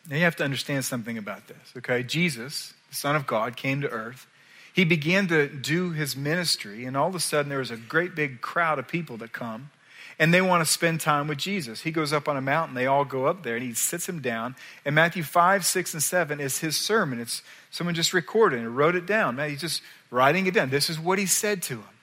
Now 0.09 0.17
you 0.17 0.23
have 0.23 0.37
to 0.37 0.45
understand 0.45 0.85
something 0.85 1.19
about 1.19 1.49
this, 1.49 1.75
okay? 1.79 2.03
Jesus, 2.03 2.75
the 2.89 2.95
Son 2.95 3.17
of 3.17 3.27
God, 3.27 3.57
came 3.57 3.81
to 3.81 3.89
earth. 3.89 4.27
He 4.73 4.85
began 4.85 5.27
to 5.29 5.49
do 5.49 5.91
his 5.91 6.17
ministry, 6.17 6.85
and 6.85 6.97
all 6.97 7.09
of 7.09 7.15
a 7.15 7.21
sudden 7.21 7.49
there 7.49 7.59
was 7.59 7.71
a 7.71 7.77
great 7.77 8.15
big 8.15 8.41
crowd 8.41 8.79
of 8.79 8.87
people 8.87 9.17
that 9.19 9.33
come, 9.33 9.71
and 10.19 10.33
they 10.33 10.41
want 10.41 10.65
to 10.65 10.71
spend 10.71 11.01
time 11.01 11.29
with 11.29 11.39
Jesus. 11.39 11.83
He 11.83 11.91
goes 11.91 12.13
up 12.13 12.29
on 12.29 12.37
a 12.37 12.41
mountain, 12.41 12.75
they 12.75 12.87
all 12.87 13.05
go 13.05 13.27
up 13.27 13.43
there, 13.43 13.57
and 13.57 13.65
he 13.65 13.75
sits 13.75 14.07
them 14.07 14.21
down. 14.21 14.55
And 14.85 14.95
Matthew 14.95 15.23
5, 15.23 15.65
6, 15.65 15.95
and 15.95 16.03
7 16.03 16.41
is 16.41 16.59
his 16.59 16.77
sermon. 16.77 17.21
It's 17.21 17.43
someone 17.71 17.95
just 17.95 18.15
recorded 18.15 18.61
and 18.61 18.77
wrote 18.77 18.97
it 18.97 19.07
down. 19.07 19.37
Man, 19.37 19.51
he's 19.51 19.61
just 19.61 19.83
writing 20.11 20.47
it 20.47 20.55
down. 20.55 20.71
This 20.71 20.89
is 20.89 20.99
what 20.99 21.19
he 21.19 21.27
said 21.27 21.63
to 21.65 21.75
him. 21.75 21.96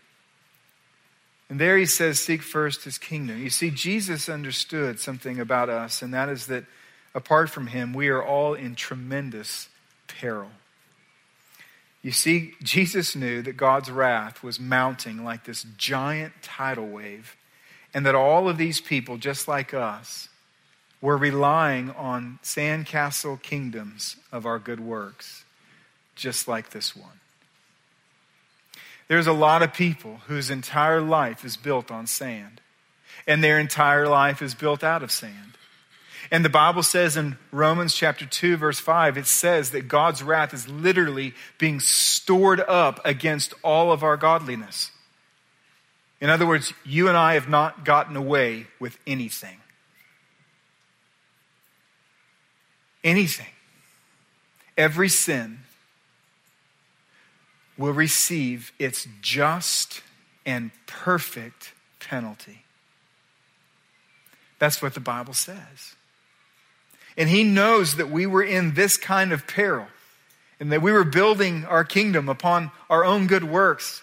And 1.50 1.60
there 1.60 1.78
he 1.78 1.86
says, 1.86 2.20
Seek 2.20 2.42
first 2.42 2.84
his 2.84 2.98
kingdom. 2.98 3.42
You 3.42 3.50
see, 3.50 3.70
Jesus 3.70 4.30
understood 4.30 5.00
something 5.00 5.40
about 5.40 5.70
us, 5.70 6.02
and 6.02 6.14
that 6.14 6.30
is 6.30 6.48
that 6.48 6.66
apart 7.14 7.50
from 7.50 7.68
him, 7.68 7.94
we 7.94 8.10
are 8.10 8.24
all 8.24 8.54
in 8.54 8.76
tremendous 8.76 9.70
peril. 10.08 10.52
You 12.02 12.12
see, 12.12 12.54
Jesus 12.62 13.16
knew 13.16 13.42
that 13.44 13.56
God's 13.56 13.90
wrath 13.90 14.44
was 14.44 14.60
mounting 14.60 15.24
like 15.24 15.46
this 15.46 15.66
giant 15.78 16.34
tidal 16.42 16.88
wave, 16.88 17.36
and 17.94 18.06
that 18.06 18.16
all 18.16 18.50
of 18.50 18.58
these 18.58 18.82
people, 18.82 19.18
just 19.18 19.48
like 19.48 19.74
us, 19.74 20.28
were 21.02 21.18
relying 21.18 21.92
on 21.92 22.40
sandcastle 22.44 23.42
kingdoms 23.42 24.16
of 24.32 24.46
our 24.46 24.60
good 24.60 24.80
works, 24.80 25.44
just 26.16 26.48
like 26.48 26.72
this 26.72 26.96
one. 26.96 27.20
There's 29.08 29.28
a 29.28 29.34
lot 29.34 29.62
of 29.62 29.74
people 29.74 30.22
whose 30.28 30.50
entire 30.50 31.02
life 31.02 31.44
is 31.44 31.58
built 31.58 31.92
on 31.92 32.08
sand, 32.08 32.62
and 33.28 33.44
their 33.44 33.60
entire 33.60 34.08
life 34.08 34.42
is 34.42 34.56
built 34.56 34.84
out 34.84 35.04
of 35.04 35.12
sand. 35.12 35.58
And 36.32 36.44
the 36.44 36.50
Bible 36.50 36.84
says 36.84 37.18
in 37.18 37.38
Romans 37.52 37.94
chapter 37.94 38.26
2, 38.26 38.58
verse 38.58 38.80
5, 38.80 39.18
it 39.18 39.28
says 39.28 39.72
that 39.72 39.88
God's 39.88 40.24
wrath 40.24 40.54
is 40.54 40.68
literally 40.68 41.34
being 41.58 41.80
stored 41.80 42.62
up 42.62 43.00
against 43.06 43.54
all 43.62 43.92
of 43.92 44.04
our 44.04 44.18
godliness. 44.18 44.92
In 46.22 46.30
other 46.30 46.48
words, 46.48 46.74
you 46.86 47.10
and 47.10 47.18
I 47.18 47.34
have 47.34 47.50
not 47.50 47.84
gotten 47.84 48.16
away 48.16 48.68
with 48.80 48.98
anything. 49.06 49.58
Anything. 53.04 53.52
Every 54.78 55.10
sin 55.10 55.60
will 57.78 57.94
receive 57.94 58.72
its 58.80 59.08
just 59.22 60.02
and 60.46 60.72
perfect 60.86 61.74
penalty. 62.00 62.64
That's 64.60 64.82
what 64.82 64.94
the 64.94 65.00
Bible 65.00 65.34
says. 65.34 65.96
And 67.18 67.30
he 67.30 67.44
knows 67.44 67.98
that 67.98 68.10
we 68.10 68.26
were 68.26 68.44
in 68.44 68.74
this 68.74 68.98
kind 68.98 69.32
of 69.32 69.48
peril 69.48 69.88
and 70.60 70.72
that 70.72 70.82
we 70.82 70.92
were 70.92 71.04
building 71.04 71.66
our 71.66 71.84
kingdom 71.84 72.30
upon 72.30 72.72
our 72.90 73.04
own 73.04 73.28
good 73.28 73.44
works, 73.44 74.02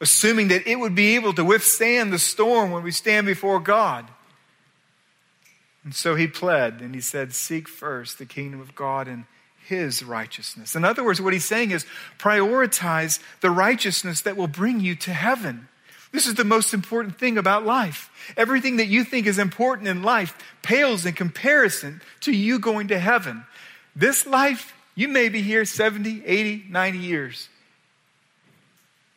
assuming 0.00 0.48
that 0.48 0.66
it 0.66 0.76
would 0.76 0.94
be 0.94 1.14
able 1.14 1.32
to 1.34 1.44
withstand 1.44 2.12
the 2.12 2.18
storm 2.18 2.70
when 2.70 2.82
we 2.82 2.90
stand 2.90 3.26
before 3.26 3.60
God. 3.60 4.08
And 5.84 5.94
so 5.94 6.14
he 6.14 6.26
pled 6.26 6.80
and 6.80 6.94
he 6.94 7.00
said, 7.00 7.32
Seek 7.32 7.68
first 7.68 8.18
the 8.18 8.26
kingdom 8.26 8.60
of 8.60 8.74
God 8.74 9.08
and 9.08 9.24
his 9.70 10.02
righteousness. 10.02 10.74
In 10.74 10.84
other 10.84 11.04
words, 11.04 11.22
what 11.22 11.32
he's 11.32 11.44
saying 11.44 11.70
is 11.70 11.86
prioritize 12.18 13.20
the 13.40 13.52
righteousness 13.52 14.20
that 14.22 14.36
will 14.36 14.48
bring 14.48 14.80
you 14.80 14.96
to 14.96 15.12
heaven. 15.12 15.68
This 16.10 16.26
is 16.26 16.34
the 16.34 16.44
most 16.44 16.74
important 16.74 17.18
thing 17.18 17.38
about 17.38 17.64
life. 17.64 18.10
Everything 18.36 18.78
that 18.78 18.88
you 18.88 19.04
think 19.04 19.28
is 19.28 19.38
important 19.38 19.86
in 19.86 20.02
life 20.02 20.36
pales 20.62 21.06
in 21.06 21.14
comparison 21.14 22.02
to 22.22 22.32
you 22.32 22.58
going 22.58 22.88
to 22.88 22.98
heaven. 22.98 23.44
This 23.94 24.26
life, 24.26 24.74
you 24.96 25.06
may 25.06 25.28
be 25.28 25.40
here 25.40 25.64
70, 25.64 26.24
80, 26.26 26.64
90 26.68 26.98
years. 26.98 27.48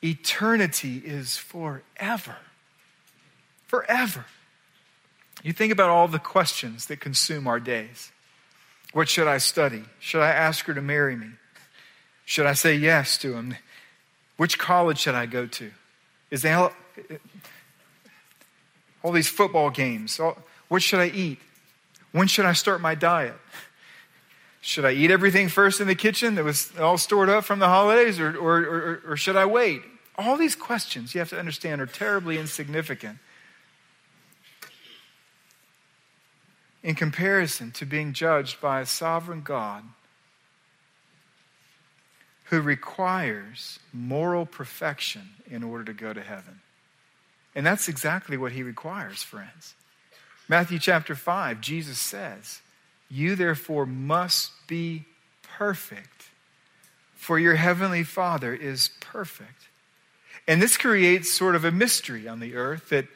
Eternity 0.03 1.01
is 1.03 1.35
forever. 1.35 2.37
Forever. 3.65 4.25
You 5.41 5.51
think 5.51 5.73
about 5.73 5.89
all 5.89 6.07
the 6.07 6.19
questions 6.19 6.85
that 6.85 6.99
consume 6.99 7.47
our 7.47 7.59
days. 7.59 8.12
What 8.93 9.09
should 9.09 9.27
I 9.27 9.39
study? 9.39 9.83
Should 9.99 10.21
I 10.21 10.29
ask 10.29 10.65
her 10.65 10.73
to 10.73 10.81
marry 10.81 11.15
me? 11.15 11.31
Should 12.25 12.45
I 12.45 12.53
say 12.53 12.75
yes 12.75 13.17
to 13.19 13.33
him? 13.33 13.55
Which 14.37 14.57
college 14.57 14.99
should 14.99 15.15
I 15.15 15.25
go 15.25 15.45
to? 15.45 15.71
Is 16.31 16.45
all, 16.45 16.71
all 19.03 19.11
these 19.11 19.27
football 19.27 19.69
games? 19.69 20.19
What 20.67 20.81
should 20.81 20.99
I 20.99 21.07
eat? 21.07 21.39
When 22.11 22.27
should 22.27 22.45
I 22.45 22.53
start 22.53 22.81
my 22.81 22.95
diet? 22.95 23.35
Should 24.61 24.85
I 24.85 24.91
eat 24.91 25.11
everything 25.11 25.49
first 25.49 25.81
in 25.81 25.87
the 25.87 25.95
kitchen 25.95 26.35
that 26.35 26.43
was 26.43 26.71
all 26.79 26.97
stored 26.97 27.29
up 27.29 27.43
from 27.43 27.59
the 27.59 27.67
holidays, 27.67 28.19
or, 28.19 28.37
or, 28.37 28.59
or, 28.59 29.01
or 29.09 29.17
should 29.17 29.35
I 29.35 29.45
wait? 29.45 29.81
All 30.17 30.37
these 30.37 30.55
questions 30.55 31.13
you 31.13 31.19
have 31.19 31.29
to 31.31 31.39
understand 31.39 31.81
are 31.81 31.85
terribly 31.85 32.37
insignificant 32.37 33.17
in 36.83 36.95
comparison 36.95 37.71
to 37.71 37.85
being 37.85 38.13
judged 38.13 38.59
by 38.59 38.81
a 38.81 38.85
sovereign 38.85 39.41
God 39.41 39.83
who 42.45 42.61
requires 42.61 43.79
moral 43.93 44.45
perfection 44.45 45.29
in 45.49 45.63
order 45.63 45.85
to 45.85 45.93
go 45.93 46.13
to 46.13 46.21
heaven. 46.21 46.59
And 47.55 47.65
that's 47.65 47.87
exactly 47.87 48.37
what 48.37 48.51
he 48.51 48.63
requires, 48.63 49.23
friends. 49.23 49.75
Matthew 50.49 50.77
chapter 50.77 51.15
5, 51.15 51.61
Jesus 51.61 51.97
says, 51.97 52.61
You 53.09 53.35
therefore 53.35 53.85
must 53.85 54.51
be 54.67 55.05
perfect, 55.57 56.29
for 57.15 57.39
your 57.39 57.55
heavenly 57.55 58.03
Father 58.03 58.53
is 58.53 58.89
perfect. 58.99 59.69
And 60.47 60.61
this 60.61 60.75
creates 60.75 61.31
sort 61.31 61.55
of 61.55 61.63
a 61.63 61.71
mystery 61.71 62.27
on 62.27 62.41
the 62.41 62.55
earth 62.55 62.89
that 62.89 63.07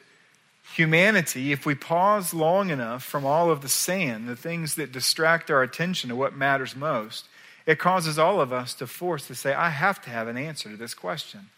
humanity, 0.74 1.52
if 1.52 1.66
we 1.66 1.74
pause 1.74 2.32
long 2.34 2.70
enough 2.70 3.02
from 3.02 3.24
all 3.24 3.50
of 3.50 3.60
the 3.60 3.68
sand, 3.68 4.28
the 4.28 4.36
things 4.36 4.74
that 4.76 4.92
distract 4.92 5.50
our 5.50 5.62
attention 5.62 6.10
to 6.10 6.16
what 6.16 6.36
matters 6.36 6.76
most, 6.76 7.26
it 7.66 7.78
causes 7.78 8.18
all 8.18 8.40
of 8.40 8.52
us 8.52 8.74
to 8.74 8.86
force 8.86 9.26
to 9.26 9.34
say, 9.34 9.52
I 9.52 9.70
have 9.70 10.00
to 10.02 10.10
have 10.10 10.28
an 10.28 10.38
answer 10.38 10.70
to 10.70 10.76
this 10.76 10.94
question. 10.94 11.50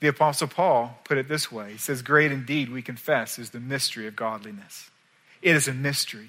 The 0.00 0.08
Apostle 0.08 0.48
Paul 0.48 0.98
put 1.04 1.18
it 1.18 1.28
this 1.28 1.50
way 1.50 1.72
He 1.72 1.78
says, 1.78 2.02
Great 2.02 2.32
indeed, 2.32 2.70
we 2.70 2.82
confess, 2.82 3.38
is 3.38 3.50
the 3.50 3.60
mystery 3.60 4.06
of 4.06 4.16
godliness. 4.16 4.90
It 5.42 5.54
is 5.54 5.68
a 5.68 5.74
mystery. 5.74 6.28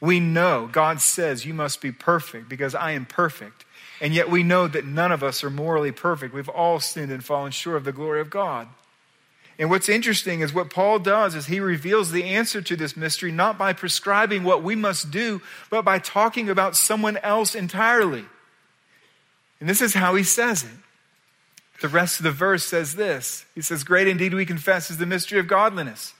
We 0.00 0.20
know 0.20 0.68
God 0.70 1.00
says, 1.00 1.46
You 1.46 1.54
must 1.54 1.80
be 1.80 1.92
perfect 1.92 2.48
because 2.48 2.74
I 2.74 2.92
am 2.92 3.06
perfect. 3.06 3.64
And 4.00 4.12
yet 4.12 4.30
we 4.30 4.42
know 4.42 4.68
that 4.68 4.84
none 4.84 5.12
of 5.12 5.22
us 5.22 5.42
are 5.42 5.50
morally 5.50 5.92
perfect. 5.92 6.34
We've 6.34 6.48
all 6.48 6.80
sinned 6.80 7.10
and 7.10 7.24
fallen 7.24 7.52
short 7.52 7.76
of 7.76 7.84
the 7.84 7.92
glory 7.92 8.20
of 8.20 8.30
God. 8.30 8.68
And 9.58 9.70
what's 9.70 9.88
interesting 9.88 10.40
is 10.40 10.52
what 10.52 10.70
Paul 10.70 10.98
does 10.98 11.34
is 11.34 11.46
he 11.46 11.60
reveals 11.60 12.10
the 12.10 12.24
answer 12.24 12.60
to 12.60 12.76
this 12.76 12.96
mystery 12.96 13.32
not 13.32 13.56
by 13.56 13.72
prescribing 13.72 14.44
what 14.44 14.62
we 14.62 14.74
must 14.74 15.10
do, 15.10 15.40
but 15.70 15.82
by 15.82 15.98
talking 15.98 16.50
about 16.50 16.76
someone 16.76 17.16
else 17.18 17.54
entirely. 17.54 18.26
And 19.58 19.68
this 19.68 19.80
is 19.80 19.94
how 19.94 20.14
he 20.14 20.22
says 20.22 20.62
it. 20.62 20.70
The 21.80 21.88
rest 21.88 22.20
of 22.20 22.24
the 22.24 22.30
verse 22.30 22.64
says 22.64 22.96
this 22.96 23.46
He 23.54 23.62
says, 23.62 23.84
Great 23.84 24.08
indeed 24.08 24.34
we 24.34 24.44
confess 24.44 24.90
is 24.90 24.98
the 24.98 25.06
mystery 25.06 25.38
of 25.38 25.48
godliness. 25.48 26.12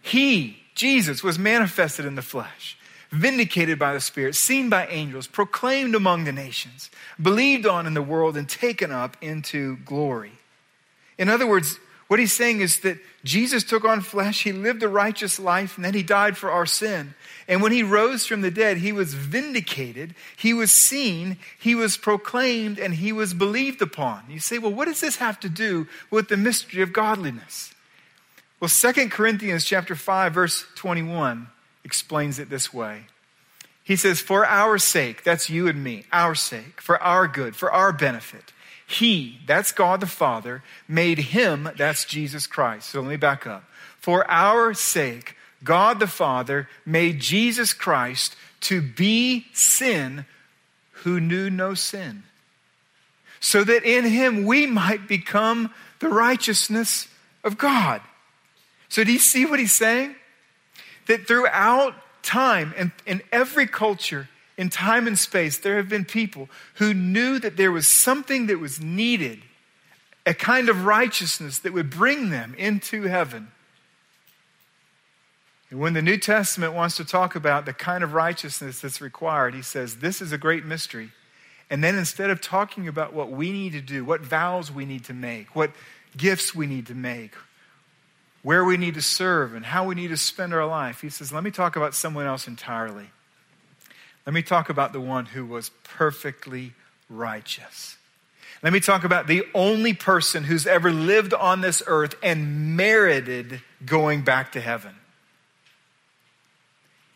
He, 0.00 0.62
Jesus, 0.74 1.22
was 1.22 1.38
manifested 1.38 2.06
in 2.06 2.14
the 2.14 2.22
flesh 2.22 2.78
vindicated 3.10 3.78
by 3.78 3.92
the 3.92 4.00
Spirit, 4.00 4.34
seen 4.34 4.68
by 4.68 4.86
angels, 4.88 5.26
proclaimed 5.26 5.94
among 5.94 6.24
the 6.24 6.32
nations, 6.32 6.90
believed 7.20 7.66
on 7.66 7.86
in 7.86 7.94
the 7.94 8.02
world, 8.02 8.36
and 8.36 8.48
taken 8.48 8.90
up 8.90 9.16
into 9.20 9.76
glory. 9.78 10.32
In 11.18 11.28
other 11.28 11.46
words, 11.46 11.78
what 12.08 12.20
he's 12.20 12.32
saying 12.32 12.60
is 12.60 12.80
that 12.80 12.98
Jesus 13.24 13.64
took 13.64 13.84
on 13.84 14.00
flesh, 14.00 14.44
he 14.44 14.52
lived 14.52 14.82
a 14.82 14.88
righteous 14.88 15.40
life, 15.40 15.76
and 15.76 15.84
then 15.84 15.94
he 15.94 16.04
died 16.04 16.36
for 16.36 16.50
our 16.50 16.66
sin. 16.66 17.14
And 17.48 17.62
when 17.62 17.72
he 17.72 17.82
rose 17.82 18.26
from 18.26 18.42
the 18.42 18.50
dead, 18.50 18.78
he 18.78 18.92
was 18.92 19.14
vindicated, 19.14 20.14
he 20.36 20.54
was 20.54 20.70
seen, 20.70 21.36
he 21.58 21.74
was 21.74 21.96
proclaimed, 21.96 22.78
and 22.78 22.94
he 22.94 23.12
was 23.12 23.34
believed 23.34 23.82
upon. 23.82 24.24
You 24.28 24.38
say, 24.38 24.58
well, 24.58 24.72
what 24.72 24.86
does 24.86 25.00
this 25.00 25.16
have 25.16 25.40
to 25.40 25.48
do 25.48 25.88
with 26.10 26.28
the 26.28 26.36
mystery 26.36 26.82
of 26.82 26.92
godliness? 26.92 27.72
Well, 28.60 28.70
2 28.70 29.08
Corinthians 29.08 29.64
chapter 29.64 29.94
5, 29.94 30.32
verse 30.32 30.64
21 30.76 31.48
explains 31.84 32.38
it 32.38 32.48
this 32.48 32.72
way. 32.72 33.06
He 33.82 33.96
says, 33.96 34.20
For 34.20 34.44
our 34.46 34.78
sake, 34.78 35.22
that's 35.22 35.50
you 35.50 35.68
and 35.68 35.82
me, 35.82 36.04
our 36.12 36.34
sake, 36.34 36.80
for 36.80 37.00
our 37.02 37.28
good, 37.28 37.54
for 37.54 37.70
our 37.70 37.92
benefit, 37.92 38.52
He, 38.86 39.40
that's 39.46 39.72
God 39.72 40.00
the 40.00 40.06
Father, 40.06 40.62
made 40.86 41.18
Him, 41.18 41.68
that's 41.76 42.04
Jesus 42.04 42.46
Christ. 42.46 42.88
So 42.90 43.00
let 43.00 43.08
me 43.08 43.16
back 43.16 43.46
up. 43.46 43.64
For 43.98 44.28
our 44.30 44.74
sake, 44.74 45.36
God 45.64 45.98
the 45.98 46.06
Father 46.06 46.68
made 46.84 47.20
Jesus 47.20 47.72
Christ 47.72 48.36
to 48.60 48.80
be 48.80 49.46
sin 49.52 50.24
who 51.02 51.20
knew 51.20 51.50
no 51.50 51.74
sin, 51.74 52.22
so 53.40 53.64
that 53.64 53.84
in 53.84 54.04
Him 54.04 54.44
we 54.44 54.66
might 54.66 55.08
become 55.08 55.72
the 55.98 56.08
righteousness 56.08 57.08
of 57.42 57.58
God. 57.58 58.00
So, 58.88 59.02
do 59.02 59.12
you 59.12 59.18
see 59.18 59.44
what 59.46 59.58
He's 59.58 59.72
saying? 59.72 60.14
that 61.06 61.26
throughout 61.26 61.94
time 62.22 62.74
and 62.76 62.90
in 63.06 63.22
every 63.32 63.66
culture, 63.66 64.28
in 64.56 64.70
time 64.70 65.06
and 65.06 65.18
space, 65.18 65.58
there 65.58 65.76
have 65.76 65.88
been 65.88 66.04
people 66.04 66.48
who 66.74 66.94
knew 66.94 67.38
that 67.38 67.56
there 67.56 67.72
was 67.72 67.86
something 67.86 68.46
that 68.46 68.58
was 68.58 68.80
needed, 68.80 69.42
a 70.24 70.34
kind 70.34 70.68
of 70.68 70.84
righteousness 70.84 71.58
that 71.60 71.72
would 71.72 71.90
bring 71.90 72.30
them 72.30 72.54
into 72.56 73.02
heaven. 73.02 73.48
And 75.70 75.80
when 75.80 75.94
the 75.94 76.02
New 76.02 76.16
Testament 76.16 76.74
wants 76.74 76.96
to 76.96 77.04
talk 77.04 77.34
about 77.34 77.66
the 77.66 77.72
kind 77.72 78.04
of 78.04 78.14
righteousness 78.14 78.80
that's 78.80 79.00
required, 79.00 79.54
he 79.54 79.62
says, 79.62 79.96
This 79.96 80.22
is 80.22 80.32
a 80.32 80.38
great 80.38 80.64
mystery. 80.64 81.10
And 81.68 81.82
then 81.82 81.96
instead 81.96 82.30
of 82.30 82.40
talking 82.40 82.86
about 82.86 83.12
what 83.12 83.30
we 83.30 83.50
need 83.50 83.72
to 83.72 83.80
do, 83.80 84.04
what 84.04 84.20
vows 84.20 84.70
we 84.70 84.84
need 84.84 85.04
to 85.06 85.14
make, 85.14 85.56
what 85.56 85.72
gifts 86.16 86.54
we 86.54 86.66
need 86.66 86.86
to 86.86 86.94
make, 86.94 87.32
where 88.42 88.64
we 88.64 88.76
need 88.76 88.94
to 88.94 89.02
serve 89.02 89.54
and 89.54 89.66
how 89.66 89.84
we 89.84 89.96
need 89.96 90.08
to 90.08 90.16
spend 90.16 90.54
our 90.54 90.66
life. 90.66 91.00
He 91.00 91.08
says, 91.10 91.32
Let 91.32 91.42
me 91.42 91.50
talk 91.50 91.74
about 91.74 91.94
someone 91.94 92.26
else 92.26 92.46
entirely. 92.46 93.10
Let 94.26 94.34
me 94.34 94.42
talk 94.42 94.68
about 94.68 94.92
the 94.92 95.00
one 95.00 95.26
who 95.26 95.46
was 95.46 95.70
perfectly 95.84 96.72
righteous. 97.08 97.96
Let 98.62 98.72
me 98.72 98.80
talk 98.80 99.04
about 99.04 99.28
the 99.28 99.44
only 99.54 99.94
person 99.94 100.44
who's 100.44 100.66
ever 100.66 100.90
lived 100.90 101.32
on 101.32 101.60
this 101.60 101.82
earth 101.86 102.16
and 102.22 102.76
merited 102.76 103.60
going 103.84 104.22
back 104.22 104.52
to 104.52 104.60
heaven. 104.60 104.96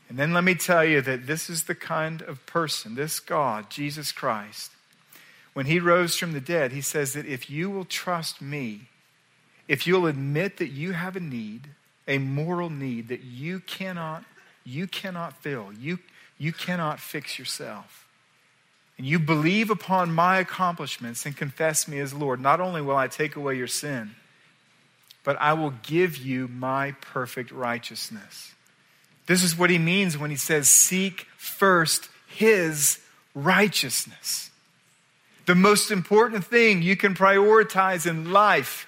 And 0.08 0.18
then 0.18 0.32
let 0.32 0.44
me 0.44 0.54
tell 0.54 0.84
you 0.84 1.00
that 1.02 1.26
this 1.26 1.48
is 1.48 1.64
the 1.64 1.74
kind 1.74 2.22
of 2.22 2.44
person, 2.46 2.94
this 2.94 3.20
God, 3.20 3.70
Jesus 3.70 4.12
Christ, 4.12 4.72
when 5.52 5.66
he 5.66 5.80
rose 5.80 6.16
from 6.16 6.32
the 6.32 6.40
dead, 6.40 6.72
he 6.72 6.80
says 6.80 7.12
that 7.14 7.26
if 7.26 7.50
you 7.50 7.70
will 7.70 7.84
trust 7.84 8.40
me, 8.40 8.88
if 9.66 9.86
you'll 9.86 10.06
admit 10.06 10.58
that 10.58 10.68
you 10.68 10.92
have 10.92 11.16
a 11.16 11.20
need, 11.20 11.68
a 12.06 12.18
moral 12.18 12.70
need 12.70 13.08
that 13.08 13.22
you 13.22 13.60
cannot, 13.60 14.24
you 14.64 14.86
cannot 14.86 15.40
fill, 15.42 15.72
you, 15.72 15.98
you 16.40 16.54
cannot 16.54 16.98
fix 16.98 17.38
yourself, 17.38 18.06
and 18.96 19.06
you 19.06 19.18
believe 19.18 19.68
upon 19.68 20.10
my 20.10 20.38
accomplishments 20.38 21.26
and 21.26 21.36
confess 21.36 21.86
me 21.86 22.00
as 22.00 22.14
Lord, 22.14 22.40
not 22.40 22.60
only 22.60 22.80
will 22.80 22.96
I 22.96 23.08
take 23.08 23.36
away 23.36 23.58
your 23.58 23.66
sin, 23.66 24.12
but 25.22 25.36
I 25.38 25.52
will 25.52 25.74
give 25.82 26.16
you 26.16 26.48
my 26.48 26.92
perfect 27.02 27.50
righteousness. 27.52 28.54
This 29.26 29.44
is 29.44 29.56
what 29.56 29.68
he 29.68 29.76
means 29.76 30.16
when 30.16 30.30
he 30.30 30.36
says, 30.36 30.66
Seek 30.66 31.26
first 31.36 32.08
his 32.26 33.00
righteousness. 33.34 34.50
The 35.44 35.54
most 35.54 35.90
important 35.90 36.46
thing 36.46 36.80
you 36.80 36.96
can 36.96 37.14
prioritize 37.14 38.06
in 38.06 38.32
life 38.32 38.86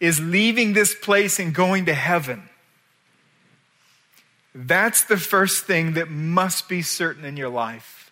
is 0.00 0.20
leaving 0.20 0.72
this 0.72 0.94
place 0.94 1.38
and 1.38 1.54
going 1.54 1.84
to 1.84 1.94
heaven. 1.94 2.48
That's 4.54 5.04
the 5.04 5.16
first 5.16 5.64
thing 5.64 5.94
that 5.94 6.10
must 6.10 6.68
be 6.68 6.82
certain 6.82 7.24
in 7.24 7.36
your 7.36 7.48
life. 7.48 8.10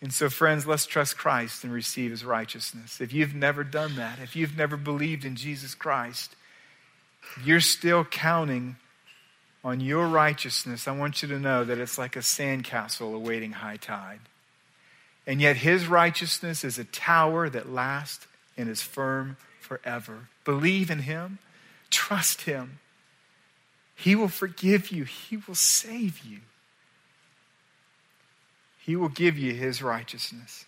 And 0.00 0.12
so, 0.12 0.30
friends, 0.30 0.66
let's 0.66 0.86
trust 0.86 1.18
Christ 1.18 1.64
and 1.64 1.72
receive 1.72 2.12
his 2.12 2.24
righteousness. 2.24 3.00
If 3.00 3.12
you've 3.12 3.34
never 3.34 3.64
done 3.64 3.96
that, 3.96 4.20
if 4.20 4.36
you've 4.36 4.56
never 4.56 4.76
believed 4.76 5.24
in 5.24 5.34
Jesus 5.34 5.74
Christ, 5.74 6.36
you're 7.44 7.60
still 7.60 8.04
counting 8.04 8.76
on 9.64 9.80
your 9.80 10.06
righteousness. 10.06 10.86
I 10.86 10.92
want 10.92 11.20
you 11.20 11.28
to 11.28 11.38
know 11.38 11.64
that 11.64 11.78
it's 11.78 11.98
like 11.98 12.14
a 12.14 12.20
sandcastle 12.20 13.14
awaiting 13.14 13.52
high 13.52 13.76
tide. 13.76 14.20
And 15.26 15.40
yet, 15.40 15.56
his 15.56 15.88
righteousness 15.88 16.64
is 16.64 16.78
a 16.78 16.84
tower 16.84 17.50
that 17.50 17.68
lasts 17.68 18.26
and 18.56 18.68
is 18.68 18.80
firm 18.80 19.36
forever. 19.60 20.28
Believe 20.44 20.90
in 20.90 21.00
Him, 21.00 21.38
trust 21.90 22.42
Him. 22.42 22.78
He 23.98 24.14
will 24.14 24.28
forgive 24.28 24.92
you, 24.92 25.02
He 25.02 25.38
will 25.38 25.56
save 25.56 26.20
you, 26.20 26.38
He 28.78 28.94
will 28.94 29.08
give 29.08 29.36
you 29.36 29.52
His 29.52 29.82
righteousness. 29.82 30.66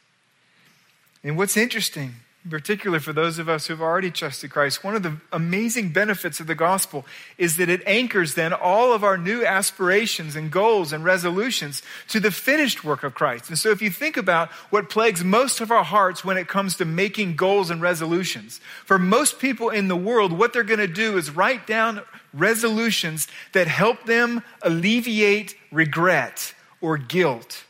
And 1.22 1.36
what's 1.36 1.56
interesting 1.56 2.16
in 2.42 2.50
particular 2.50 2.98
for 3.00 3.12
those 3.12 3.38
of 3.38 3.50
us 3.50 3.66
who've 3.66 3.82
already 3.82 4.10
trusted 4.10 4.50
Christ, 4.50 4.82
one 4.82 4.96
of 4.96 5.02
the 5.02 5.16
amazing 5.30 5.92
benefits 5.92 6.40
of 6.40 6.46
the 6.46 6.54
gospel 6.54 7.04
is 7.36 7.58
that 7.58 7.68
it 7.68 7.82
anchors 7.86 8.34
then 8.34 8.54
all 8.54 8.94
of 8.94 9.04
our 9.04 9.18
new 9.18 9.44
aspirations 9.44 10.36
and 10.36 10.50
goals 10.50 10.90
and 10.92 11.04
resolutions 11.04 11.82
to 12.08 12.18
the 12.18 12.30
finished 12.30 12.82
work 12.82 13.02
of 13.02 13.14
Christ. 13.14 13.50
And 13.50 13.58
so 13.58 13.70
if 13.70 13.82
you 13.82 13.90
think 13.90 14.16
about 14.16 14.48
what 14.70 14.88
plagues 14.88 15.22
most 15.22 15.60
of 15.60 15.70
our 15.70 15.84
hearts 15.84 16.24
when 16.24 16.38
it 16.38 16.48
comes 16.48 16.76
to 16.76 16.86
making 16.86 17.36
goals 17.36 17.70
and 17.70 17.82
resolutions, 17.82 18.58
for 18.86 18.98
most 18.98 19.38
people 19.38 19.68
in 19.68 19.88
the 19.88 19.96
world, 19.96 20.32
what 20.32 20.54
they're 20.54 20.62
going 20.62 20.80
to 20.80 20.86
do 20.86 21.18
is 21.18 21.30
write 21.30 21.66
down 21.66 22.00
resolutions 22.32 23.28
that 23.52 23.66
help 23.66 24.04
them 24.04 24.42
alleviate 24.62 25.56
regret 25.70 26.54
or 26.80 26.96
guilt 26.96 27.64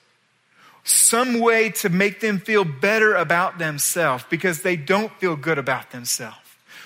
some 0.84 1.40
way 1.40 1.70
to 1.70 1.88
make 1.88 2.20
them 2.20 2.38
feel 2.38 2.64
better 2.64 3.14
about 3.14 3.58
themselves 3.58 4.24
because 4.30 4.62
they 4.62 4.76
don't 4.76 5.12
feel 5.20 5.36
good 5.36 5.58
about 5.58 5.90
themselves. 5.90 6.36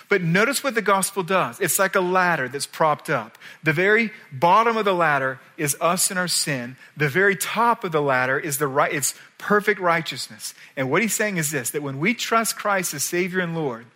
But 0.09 0.23
notice 0.23 0.63
what 0.63 0.75
the 0.75 0.83
gospel 0.83 1.23
does. 1.23 1.61
It's 1.61 1.79
like 1.79 1.95
a 1.97 2.01
ladder 2.01 2.49
that's 2.49 2.67
propped 2.67 3.09
up. 3.09 3.39
The 3.63 3.73
very 3.73 4.11
bottom 4.31 4.77
of 4.77 4.85
the 4.85 4.95
ladder 4.95 5.41
is 5.57 5.77
us 5.81 6.11
and 6.11 6.19
our 6.19 6.29
sin. 6.29 6.77
The 6.97 7.09
very 7.09 7.37
top 7.37 7.85
of 7.85 7.93
the 7.93 8.03
ladder 8.03 8.39
is 8.39 8.59
the 8.59 8.69
right, 8.69 8.93
it's 8.93 9.15
perfect 9.39 9.81
righteousness. 9.81 10.55
And 10.77 10.91
what 10.91 11.03
he's 11.03 11.15
saying 11.15 11.39
is 11.39 11.51
this 11.51 11.71
that 11.71 11.83
when 11.83 11.99
we 11.99 12.15
trust 12.15 12.57
Christ 12.57 12.93
as 12.93 13.03
Savior 13.03 13.41
and 13.41 13.55
Lord, 13.55 13.87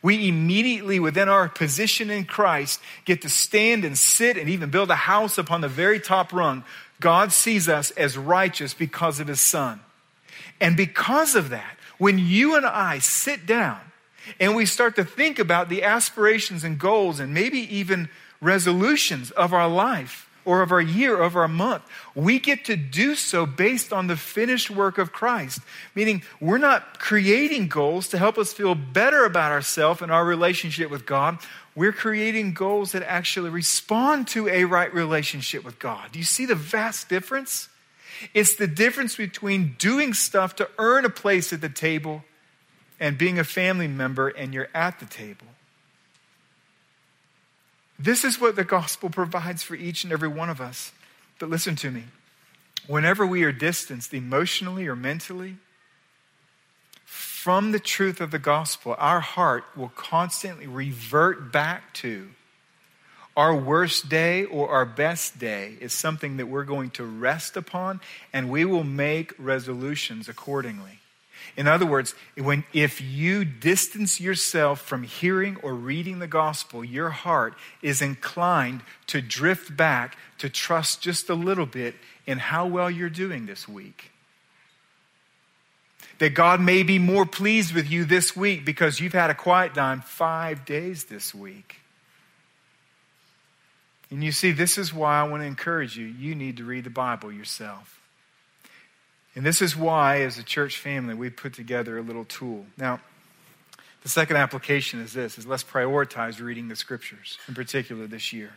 we 0.00 0.28
immediately, 0.28 1.00
within 1.00 1.28
our 1.28 1.48
position 1.48 2.08
in 2.08 2.24
Christ, 2.24 2.80
get 3.04 3.22
to 3.22 3.28
stand 3.28 3.84
and 3.84 3.98
sit 3.98 4.36
and 4.36 4.48
even 4.48 4.70
build 4.70 4.90
a 4.90 4.94
house 4.94 5.38
upon 5.38 5.60
the 5.60 5.68
very 5.68 5.98
top 5.98 6.32
rung 6.32 6.64
God 7.00 7.32
sees 7.32 7.68
us 7.68 7.90
as 7.92 8.18
righteous 8.18 8.74
because 8.74 9.20
of 9.20 9.28
his 9.28 9.40
son. 9.40 9.80
And 10.60 10.76
because 10.76 11.34
of 11.34 11.50
that, 11.50 11.76
when 11.98 12.18
you 12.18 12.56
and 12.56 12.66
I 12.66 12.98
sit 12.98 13.46
down 13.46 13.80
and 14.40 14.54
we 14.54 14.66
start 14.66 14.96
to 14.96 15.04
think 15.04 15.38
about 15.38 15.68
the 15.68 15.82
aspirations 15.82 16.64
and 16.64 16.78
goals 16.78 17.20
and 17.20 17.32
maybe 17.32 17.58
even 17.74 18.08
resolutions 18.40 19.30
of 19.32 19.52
our 19.52 19.68
life 19.68 20.28
or 20.44 20.62
of 20.62 20.72
our 20.72 20.80
year, 20.80 21.18
or 21.18 21.24
of 21.24 21.36
our 21.36 21.46
month, 21.46 21.82
we 22.14 22.38
get 22.38 22.64
to 22.64 22.74
do 22.74 23.14
so 23.14 23.44
based 23.44 23.92
on 23.92 24.06
the 24.06 24.16
finished 24.16 24.70
work 24.70 24.96
of 24.96 25.12
Christ. 25.12 25.60
Meaning, 25.94 26.22
we're 26.40 26.56
not 26.56 26.98
creating 26.98 27.68
goals 27.68 28.08
to 28.08 28.18
help 28.18 28.38
us 28.38 28.54
feel 28.54 28.74
better 28.74 29.26
about 29.26 29.52
ourselves 29.52 30.00
and 30.00 30.10
our 30.10 30.24
relationship 30.24 30.90
with 30.90 31.04
God 31.04 31.38
we're 31.78 31.92
creating 31.92 32.54
goals 32.54 32.90
that 32.90 33.04
actually 33.04 33.50
respond 33.50 34.26
to 34.26 34.48
a 34.48 34.64
right 34.64 34.92
relationship 34.92 35.64
with 35.64 35.78
God. 35.78 36.10
Do 36.10 36.18
you 36.18 36.24
see 36.24 36.44
the 36.44 36.56
vast 36.56 37.08
difference? 37.08 37.68
It's 38.34 38.56
the 38.56 38.66
difference 38.66 39.14
between 39.14 39.76
doing 39.78 40.12
stuff 40.12 40.56
to 40.56 40.68
earn 40.78 41.04
a 41.04 41.08
place 41.08 41.52
at 41.52 41.60
the 41.60 41.68
table 41.68 42.24
and 42.98 43.16
being 43.16 43.38
a 43.38 43.44
family 43.44 43.86
member 43.86 44.26
and 44.26 44.52
you're 44.52 44.70
at 44.74 44.98
the 44.98 45.06
table. 45.06 45.46
This 47.96 48.24
is 48.24 48.40
what 48.40 48.56
the 48.56 48.64
gospel 48.64 49.08
provides 49.08 49.62
for 49.62 49.76
each 49.76 50.02
and 50.02 50.12
every 50.12 50.28
one 50.28 50.50
of 50.50 50.60
us. 50.60 50.90
But 51.38 51.48
listen 51.48 51.76
to 51.76 51.92
me. 51.92 52.06
Whenever 52.88 53.24
we 53.24 53.44
are 53.44 53.52
distanced 53.52 54.12
emotionally 54.12 54.88
or 54.88 54.96
mentally, 54.96 55.58
from 57.42 57.70
the 57.70 57.78
truth 57.78 58.20
of 58.20 58.32
the 58.32 58.38
gospel, 58.38 58.96
our 58.98 59.20
heart 59.20 59.62
will 59.76 59.92
constantly 59.94 60.66
revert 60.66 61.52
back 61.52 61.94
to 61.94 62.28
Our 63.36 63.54
worst 63.54 64.08
day 64.08 64.44
or 64.44 64.70
our 64.70 64.84
best 64.84 65.38
day 65.38 65.76
is 65.80 65.92
something 65.92 66.38
that 66.38 66.46
we're 66.46 66.64
going 66.64 66.90
to 66.90 67.04
rest 67.04 67.56
upon, 67.56 68.00
and 68.32 68.50
we 68.50 68.64
will 68.64 68.82
make 68.82 69.32
resolutions 69.38 70.28
accordingly. 70.28 70.98
In 71.56 71.68
other 71.68 71.86
words, 71.86 72.16
when, 72.36 72.64
if 72.72 73.00
you 73.00 73.44
distance 73.44 74.20
yourself 74.20 74.80
from 74.80 75.04
hearing 75.04 75.56
or 75.62 75.74
reading 75.74 76.18
the 76.18 76.26
gospel, 76.26 76.84
your 76.84 77.10
heart 77.10 77.54
is 77.80 78.02
inclined 78.02 78.80
to 79.06 79.20
drift 79.20 79.76
back 79.76 80.18
to 80.38 80.48
trust 80.48 81.02
just 81.02 81.30
a 81.30 81.34
little 81.34 81.66
bit 81.66 81.94
in 82.26 82.38
how 82.38 82.66
well 82.66 82.90
you're 82.90 83.08
doing 83.08 83.46
this 83.46 83.68
week. 83.68 84.10
That 86.18 86.34
God 86.34 86.60
may 86.60 86.82
be 86.82 86.98
more 86.98 87.24
pleased 87.24 87.72
with 87.72 87.88
you 87.88 88.04
this 88.04 88.34
week 88.34 88.64
because 88.64 88.98
you've 88.98 89.12
had 89.12 89.30
a 89.30 89.34
quiet 89.34 89.74
time 89.74 90.00
five 90.00 90.64
days 90.64 91.04
this 91.04 91.34
week. 91.34 91.76
And 94.10 94.24
you 94.24 94.32
see, 94.32 94.52
this 94.52 94.78
is 94.78 94.92
why 94.92 95.20
I 95.20 95.24
want 95.24 95.42
to 95.42 95.46
encourage 95.46 95.96
you. 95.96 96.06
You 96.06 96.34
need 96.34 96.56
to 96.56 96.64
read 96.64 96.84
the 96.84 96.90
Bible 96.90 97.30
yourself. 97.30 98.00
And 99.34 99.44
this 99.44 99.62
is 99.62 99.76
why, 99.76 100.22
as 100.22 100.38
a 100.38 100.42
church 100.42 100.78
family, 100.78 101.14
we 101.14 101.30
put 101.30 101.52
together 101.52 101.98
a 101.98 102.02
little 102.02 102.24
tool. 102.24 102.66
Now, 102.76 103.00
the 104.02 104.08
second 104.08 104.36
application 104.36 105.00
is 105.00 105.12
this 105.12 105.38
is 105.38 105.46
let's 105.46 105.64
prioritize 105.64 106.40
reading 106.40 106.68
the 106.68 106.76
scriptures, 106.76 107.38
in 107.46 107.54
particular 107.54 108.06
this 108.06 108.32
year. 108.32 108.54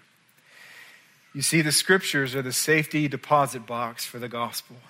You 1.33 1.41
see, 1.41 1.61
the 1.61 1.71
scriptures 1.71 2.35
are 2.35 2.41
the 2.41 2.53
safety 2.53 3.07
deposit 3.07 3.65
box 3.65 4.05
for 4.05 4.19
the 4.19 4.29
gospel. 4.29 4.77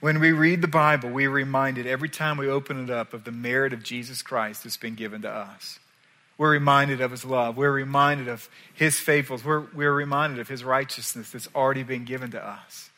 When 0.00 0.20
we 0.20 0.32
read 0.32 0.60
the 0.60 0.68
Bible, 0.68 1.08
we 1.08 1.26
are 1.26 1.30
reminded 1.30 1.86
every 1.86 2.08
time 2.08 2.36
we 2.36 2.48
open 2.48 2.84
it 2.84 2.90
up 2.90 3.14
of 3.14 3.24
the 3.24 3.32
merit 3.32 3.72
of 3.72 3.82
Jesus 3.82 4.22
Christ 4.22 4.64
that's 4.64 4.76
been 4.76 4.94
given 4.94 5.22
to 5.22 5.30
us. 5.30 5.78
We're 6.38 6.50
reminded 6.50 7.00
of 7.00 7.10
his 7.10 7.24
love. 7.24 7.56
We're 7.56 7.72
reminded 7.72 8.28
of 8.28 8.48
his 8.74 8.98
faithfulness. 8.98 9.44
We're, 9.44 9.64
we're 9.74 9.94
reminded 9.94 10.38
of 10.38 10.48
his 10.48 10.64
righteousness 10.64 11.30
that's 11.30 11.48
already 11.54 11.82
been 11.82 12.04
given 12.04 12.30
to 12.32 12.46
us. 12.46 12.90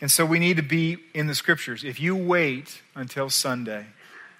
And 0.00 0.10
so 0.10 0.26
we 0.26 0.38
need 0.38 0.56
to 0.56 0.62
be 0.62 0.98
in 1.14 1.28
the 1.28 1.34
scriptures. 1.34 1.84
If 1.84 2.00
you 2.00 2.16
wait 2.16 2.82
until 2.94 3.30
Sunday, 3.30 3.86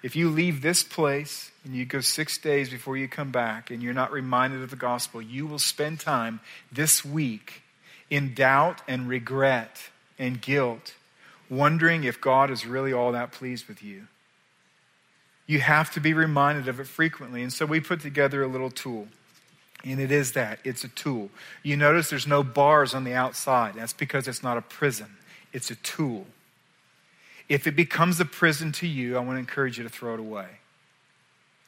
if 0.03 0.15
you 0.15 0.29
leave 0.29 0.61
this 0.61 0.83
place 0.83 1.51
and 1.63 1.73
you 1.73 1.85
go 1.85 2.01
six 2.01 2.37
days 2.37 2.69
before 2.69 2.97
you 2.97 3.07
come 3.07 3.31
back 3.31 3.71
and 3.71 3.81
you're 3.81 3.93
not 3.93 4.11
reminded 4.11 4.61
of 4.61 4.69
the 4.69 4.75
gospel, 4.75 5.21
you 5.21 5.47
will 5.47 5.59
spend 5.59 5.99
time 5.99 6.41
this 6.71 7.03
week 7.03 7.63
in 8.09 8.33
doubt 8.33 8.81
and 8.87 9.07
regret 9.07 9.89
and 10.19 10.41
guilt, 10.41 10.93
wondering 11.49 12.03
if 12.03 12.19
God 12.19 12.51
is 12.51 12.65
really 12.65 12.93
all 12.93 13.11
that 13.11 13.31
pleased 13.31 13.67
with 13.67 13.83
you. 13.83 14.07
You 15.45 15.59
have 15.59 15.91
to 15.91 15.99
be 15.99 16.13
reminded 16.13 16.67
of 16.67 16.79
it 16.79 16.87
frequently. 16.87 17.41
And 17.41 17.53
so 17.53 17.65
we 17.65 17.79
put 17.79 18.01
together 18.01 18.43
a 18.43 18.47
little 18.47 18.69
tool. 18.69 19.07
And 19.85 19.99
it 19.99 20.11
is 20.11 20.33
that 20.33 20.59
it's 20.63 20.83
a 20.83 20.89
tool. 20.89 21.29
You 21.63 21.77
notice 21.77 22.09
there's 22.09 22.27
no 22.27 22.43
bars 22.43 22.93
on 22.93 23.03
the 23.03 23.13
outside. 23.13 23.75
That's 23.75 23.93
because 23.93 24.27
it's 24.27 24.43
not 24.43 24.57
a 24.57 24.61
prison, 24.61 25.17
it's 25.53 25.71
a 25.71 25.75
tool. 25.75 26.25
If 27.47 27.65
it 27.65 27.77
becomes 27.77 28.19
a 28.19 28.25
prison 28.25 28.73
to 28.73 28.87
you, 28.87 29.15
I 29.15 29.21
want 29.21 29.37
to 29.37 29.39
encourage 29.39 29.77
you 29.77 29.83
to 29.85 29.89
throw 29.89 30.15
it 30.15 30.19
away. 30.19 30.47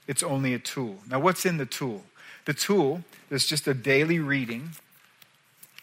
It's 0.07 0.23
only 0.23 0.53
a 0.53 0.59
tool. 0.59 0.97
Now, 1.09 1.19
what's 1.19 1.45
in 1.45 1.55
the 1.57 1.65
tool? 1.65 2.03
The 2.45 2.53
tool 2.53 3.03
is 3.29 3.45
just 3.45 3.65
a 3.65 3.73
daily 3.73 4.19
reading 4.19 4.71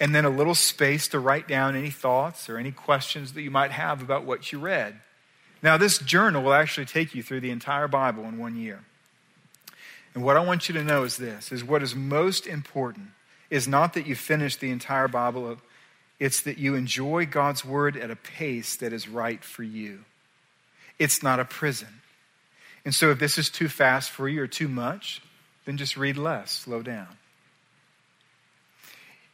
and 0.01 0.15
then 0.15 0.25
a 0.25 0.31
little 0.31 0.55
space 0.55 1.09
to 1.09 1.19
write 1.19 1.49
down 1.49 1.75
any 1.75 1.91
thoughts 1.91 2.49
or 2.49 2.59
any 2.59 2.73
questions 2.73 3.33
that 3.33 3.43
you 3.43 3.51
might 3.51 3.71
have 3.71 4.03
about 4.03 4.25
what 4.25 4.53
you 4.53 4.59
read. 4.59 5.01
Now, 5.63 5.77
this 5.77 5.99
journal 5.99 6.43
will 6.43 6.53
actually 6.53 6.87
take 6.87 7.15
you 7.15 7.23
through 7.23 7.41
the 7.41 7.51
entire 7.51 7.89
Bible 7.89 8.25
in 8.25 8.39
one 8.39 8.57
year. 8.57 8.85
And 10.15 10.23
what 10.23 10.37
I 10.37 10.41
want 10.41 10.69
you 10.69 10.75
to 10.75 10.85
know 10.85 11.03
is 11.05 11.17
this 11.17 11.53
is 11.53 11.65
what 11.65 11.83
is 11.83 11.95
most 11.95 12.47
important 12.47 13.09
is 13.51 13.69
not 13.69 13.95
that 13.95 14.07
you 14.07 14.15
finish 14.15 14.57
the 14.57 14.71
entire 14.71 15.09
Bible, 15.09 15.59
it's 16.19 16.41
that 16.43 16.59
you 16.59 16.75
enjoy 16.75 17.27
God's 17.27 17.65
word 17.65 17.97
at 17.97 18.11
a 18.11 18.17
pace 18.17 18.77
that 18.77 18.93
is 18.93 19.09
right 19.09 19.43
for 19.43 19.63
you. 19.63 20.05
It's 20.99 21.23
not 21.23 21.41
a 21.41 21.45
prison. 21.45 22.01
And 22.85 22.95
so 22.95 23.11
if 23.11 23.19
this 23.19 23.39
is 23.39 23.51
too 23.51 23.69
fast 23.69 24.11
for 24.11 24.29
you 24.29 24.43
or 24.43 24.47
too 24.47 24.69
much, 24.69 25.21
then 25.65 25.77
just 25.77 25.97
read 25.97 26.17
less, 26.17 26.51
slow 26.51 26.83
down. 26.83 27.19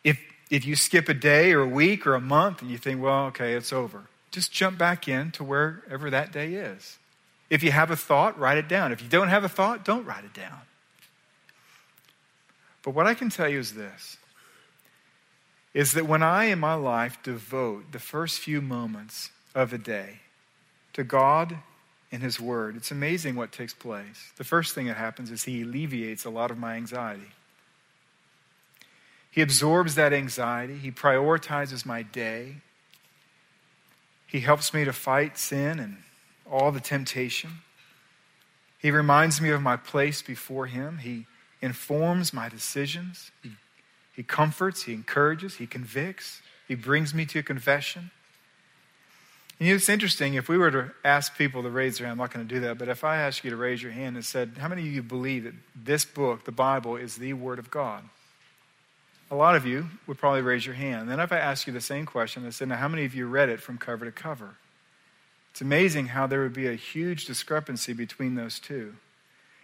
If 0.02 0.18
if 0.52 0.66
you 0.66 0.76
skip 0.76 1.08
a 1.08 1.14
day 1.14 1.54
or 1.54 1.62
a 1.62 1.66
week 1.66 2.06
or 2.06 2.14
a 2.14 2.20
month 2.20 2.60
and 2.60 2.70
you 2.70 2.76
think, 2.76 3.02
well, 3.02 3.24
okay, 3.28 3.54
it's 3.54 3.72
over, 3.72 4.02
just 4.30 4.52
jump 4.52 4.76
back 4.76 5.08
in 5.08 5.30
to 5.32 5.42
wherever 5.42 6.10
that 6.10 6.30
day 6.30 6.52
is. 6.52 6.98
If 7.48 7.62
you 7.62 7.72
have 7.72 7.90
a 7.90 7.96
thought, 7.96 8.38
write 8.38 8.58
it 8.58 8.68
down. 8.68 8.92
If 8.92 9.02
you 9.02 9.08
don't 9.08 9.28
have 9.28 9.44
a 9.44 9.48
thought, 9.48 9.82
don't 9.82 10.04
write 10.04 10.24
it 10.24 10.34
down. 10.34 10.60
But 12.82 12.94
what 12.94 13.06
I 13.06 13.14
can 13.14 13.30
tell 13.30 13.48
you 13.48 13.58
is 13.58 13.72
this 13.72 14.18
is 15.72 15.92
that 15.92 16.06
when 16.06 16.22
I 16.22 16.44
in 16.44 16.58
my 16.58 16.74
life 16.74 17.16
devote 17.22 17.92
the 17.92 17.98
first 17.98 18.40
few 18.40 18.60
moments 18.60 19.30
of 19.54 19.72
a 19.72 19.78
day 19.78 20.20
to 20.92 21.02
God 21.02 21.56
and 22.10 22.22
His 22.22 22.38
Word, 22.38 22.76
it's 22.76 22.90
amazing 22.90 23.36
what 23.36 23.52
takes 23.52 23.72
place. 23.72 24.32
The 24.36 24.44
first 24.44 24.74
thing 24.74 24.86
that 24.88 24.98
happens 24.98 25.30
is 25.30 25.44
He 25.44 25.62
alleviates 25.62 26.26
a 26.26 26.30
lot 26.30 26.50
of 26.50 26.58
my 26.58 26.74
anxiety. 26.74 27.30
He 29.32 29.42
absorbs 29.42 29.96
that 29.96 30.12
anxiety, 30.12 30.78
He 30.78 30.92
prioritizes 30.92 31.84
my 31.84 32.02
day, 32.02 32.58
he 34.32 34.40
helps 34.40 34.72
me 34.72 34.86
to 34.86 34.94
fight 34.94 35.36
sin 35.36 35.78
and 35.78 35.98
all 36.50 36.72
the 36.72 36.80
temptation. 36.80 37.50
He 38.78 38.90
reminds 38.90 39.42
me 39.42 39.50
of 39.50 39.60
my 39.60 39.76
place 39.76 40.22
before 40.22 40.64
Him. 40.64 40.98
He 41.02 41.26
informs 41.60 42.32
my 42.32 42.48
decisions. 42.48 43.30
He, 43.42 43.50
he 44.14 44.22
comforts, 44.22 44.84
He 44.84 44.94
encourages, 44.94 45.56
He 45.56 45.66
convicts, 45.66 46.40
He 46.66 46.74
brings 46.74 47.12
me 47.12 47.26
to 47.26 47.42
confession. 47.42 48.10
You 49.58 49.68
know, 49.68 49.74
it's 49.74 49.90
interesting, 49.90 50.32
if 50.32 50.48
we 50.48 50.56
were 50.56 50.70
to 50.70 50.92
ask 51.04 51.36
people 51.36 51.62
to 51.62 51.68
raise 51.68 51.98
their 51.98 52.06
hand, 52.06 52.12
I'm 52.12 52.24
not 52.24 52.32
going 52.32 52.48
to 52.48 52.54
do 52.54 52.60
that, 52.62 52.78
but 52.78 52.88
if 52.88 53.04
I 53.04 53.18
asked 53.18 53.44
you 53.44 53.50
to 53.50 53.56
raise 53.56 53.82
your 53.82 53.92
hand 53.92 54.16
and 54.16 54.24
said, 54.24 54.52
How 54.58 54.68
many 54.68 54.80
of 54.80 54.94
you 54.94 55.02
believe 55.02 55.44
that 55.44 55.54
this 55.76 56.06
book, 56.06 56.44
the 56.46 56.52
Bible, 56.52 56.96
is 56.96 57.16
the 57.16 57.34
Word 57.34 57.58
of 57.58 57.70
God? 57.70 58.02
A 59.32 59.34
lot 59.34 59.56
of 59.56 59.64
you 59.64 59.88
would 60.06 60.18
probably 60.18 60.42
raise 60.42 60.66
your 60.66 60.74
hand. 60.74 61.08
Then 61.08 61.18
if 61.18 61.32
I 61.32 61.38
ask 61.38 61.66
you 61.66 61.72
the 61.72 61.80
same 61.80 62.04
question, 62.04 62.46
I 62.46 62.50
said, 62.50 62.68
now 62.68 62.76
how 62.76 62.86
many 62.86 63.06
of 63.06 63.14
you 63.14 63.26
read 63.26 63.48
it 63.48 63.62
from 63.62 63.78
cover 63.78 64.04
to 64.04 64.12
cover? 64.12 64.56
It's 65.50 65.62
amazing 65.62 66.08
how 66.08 66.26
there 66.26 66.42
would 66.42 66.52
be 66.52 66.68
a 66.68 66.74
huge 66.74 67.24
discrepancy 67.24 67.94
between 67.94 68.34
those 68.34 68.58
two. 68.58 68.94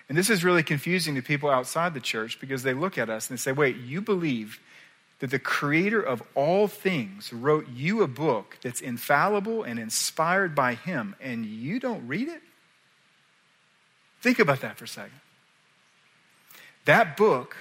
And 0.09 0.17
this 0.17 0.31
is 0.31 0.43
really 0.43 0.63
confusing 0.63 1.15
to 1.17 1.23
people 1.23 1.51
outside 1.51 1.93
the 1.93 2.01
church 2.01 2.41
because 2.41 2.63
they 2.63 2.73
look 2.73 2.97
at 2.97 3.11
us 3.11 3.29
and 3.29 3.37
they 3.37 3.41
say, 3.41 3.53
wait, 3.53 3.77
you 3.77 4.01
believe 4.01 4.59
that 5.19 5.31
the 5.31 5.39
creator 5.39 6.01
of 6.01 6.23
all 6.35 6.67
things 6.67 7.31
wrote 7.31 7.69
you 7.69 8.03
a 8.03 8.09
book 8.09 8.57
that's 8.63 8.81
infallible 8.81 9.65
and 9.65 9.79
inspired 9.79 10.55
by 10.55 10.75
him, 10.75 11.15
and 11.21 11.45
you 11.45 11.79
don't 11.79 12.09
read 12.09 12.29
it? 12.29 12.41
Think 14.23 14.39
about 14.39 14.63
that 14.63 14.79
for 14.79 14.85
a 14.85 14.89
second. 14.89 15.21
That 16.87 17.19
book 17.19 17.57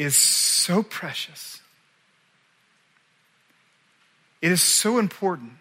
is 0.00 0.16
so 0.16 0.82
precious. 0.82 1.60
It 4.40 4.50
is 4.50 4.62
so 4.62 4.98
important. 4.98 5.52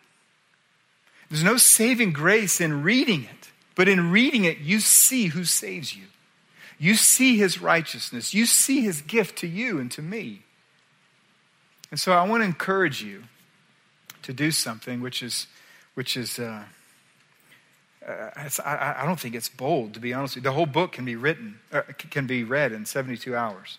There's 1.30 1.44
no 1.44 1.58
saving 1.58 2.14
grace 2.14 2.62
in 2.62 2.82
reading 2.82 3.24
it, 3.24 3.52
but 3.76 3.90
in 3.90 4.12
reading 4.12 4.46
it, 4.46 4.60
you 4.60 4.80
see 4.80 5.28
who 5.28 5.44
saves 5.44 5.96
you. 5.96 6.06
You 6.78 6.96
see 6.96 7.38
his 7.38 7.62
righteousness. 7.62 8.34
You 8.34 8.46
see 8.46 8.82
his 8.82 9.02
gift 9.02 9.40
to 9.40 9.48
you 9.48 9.80
and 9.80 9.92
to 9.92 10.02
me. 10.02 10.44
And 11.92 12.00
so 12.00 12.14
I 12.14 12.26
want 12.26 12.42
to 12.42 12.46
encourage 12.46 13.04
you 13.04 13.24
to 14.22 14.32
do 14.32 14.52
something 14.52 15.02
which 15.02 15.22
is, 15.22 15.48
which 15.96 16.16
is, 16.16 16.40
uh, 16.40 16.64
uh, 18.08 18.30
I, 18.64 18.96
I, 19.00 19.06
don't 19.06 19.20
think 19.20 19.36
it's 19.36 19.50
bold, 19.50 19.96
to 19.96 20.00
be 20.00 20.14
honest 20.14 20.36
with 20.36 20.44
you. 20.44 20.50
The 20.50 20.56
whole 20.56 20.66
book 20.66 20.94
can 20.94 21.04
be 21.04 21.18
written, 21.18 21.60
uh, 21.74 21.82
can 21.98 22.26
be 22.26 22.44
read 22.44 22.72
in 22.72 22.86
72 22.86 23.36
hours. 23.36 23.78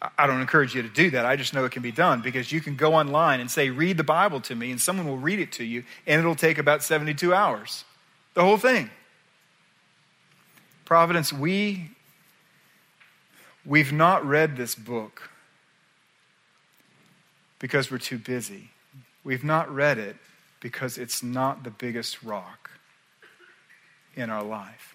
I 0.00 0.28
don't 0.28 0.40
encourage 0.40 0.74
you 0.76 0.82
to 0.82 0.88
do 0.88 1.10
that. 1.10 1.26
I 1.26 1.34
just 1.34 1.52
know 1.52 1.64
it 1.64 1.72
can 1.72 1.82
be 1.82 1.90
done 1.90 2.20
because 2.20 2.52
you 2.52 2.60
can 2.60 2.76
go 2.76 2.94
online 2.94 3.40
and 3.40 3.50
say, 3.50 3.70
read 3.70 3.96
the 3.96 4.04
Bible 4.04 4.40
to 4.42 4.54
me, 4.54 4.70
and 4.70 4.80
someone 4.80 5.08
will 5.08 5.18
read 5.18 5.40
it 5.40 5.50
to 5.52 5.64
you, 5.64 5.82
and 6.06 6.20
it'll 6.20 6.36
take 6.36 6.58
about 6.58 6.84
72 6.84 7.34
hours. 7.34 7.84
The 8.34 8.42
whole 8.42 8.58
thing. 8.58 8.90
Providence, 10.84 11.32
we, 11.32 11.90
we've 13.66 13.92
not 13.92 14.24
read 14.24 14.56
this 14.56 14.76
book 14.76 15.30
because 17.58 17.90
we're 17.90 17.98
too 17.98 18.18
busy. 18.18 18.70
We've 19.24 19.44
not 19.44 19.68
read 19.68 19.98
it 19.98 20.16
because 20.60 20.96
it's 20.96 21.24
not 21.24 21.64
the 21.64 21.70
biggest 21.70 22.22
rock 22.22 22.70
in 24.14 24.30
our 24.30 24.44
life. 24.44 24.94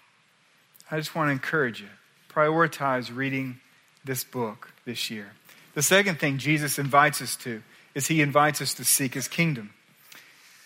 I 0.90 0.98
just 0.98 1.14
want 1.14 1.28
to 1.28 1.32
encourage 1.32 1.82
you 1.82 1.90
prioritize 2.34 3.16
reading 3.16 3.60
this 4.04 4.24
book 4.24 4.72
this 4.86 5.10
year. 5.10 5.32
The 5.74 5.82
second 5.82 6.20
thing 6.20 6.38
Jesus 6.38 6.78
invites 6.78 7.22
us 7.22 7.36
to 7.38 7.64
is 7.96 8.08
he 8.08 8.22
invites 8.22 8.62
us 8.62 8.74
to 8.76 8.86
seek 8.86 9.14
his 9.14 9.28
kingdom. 9.28 9.72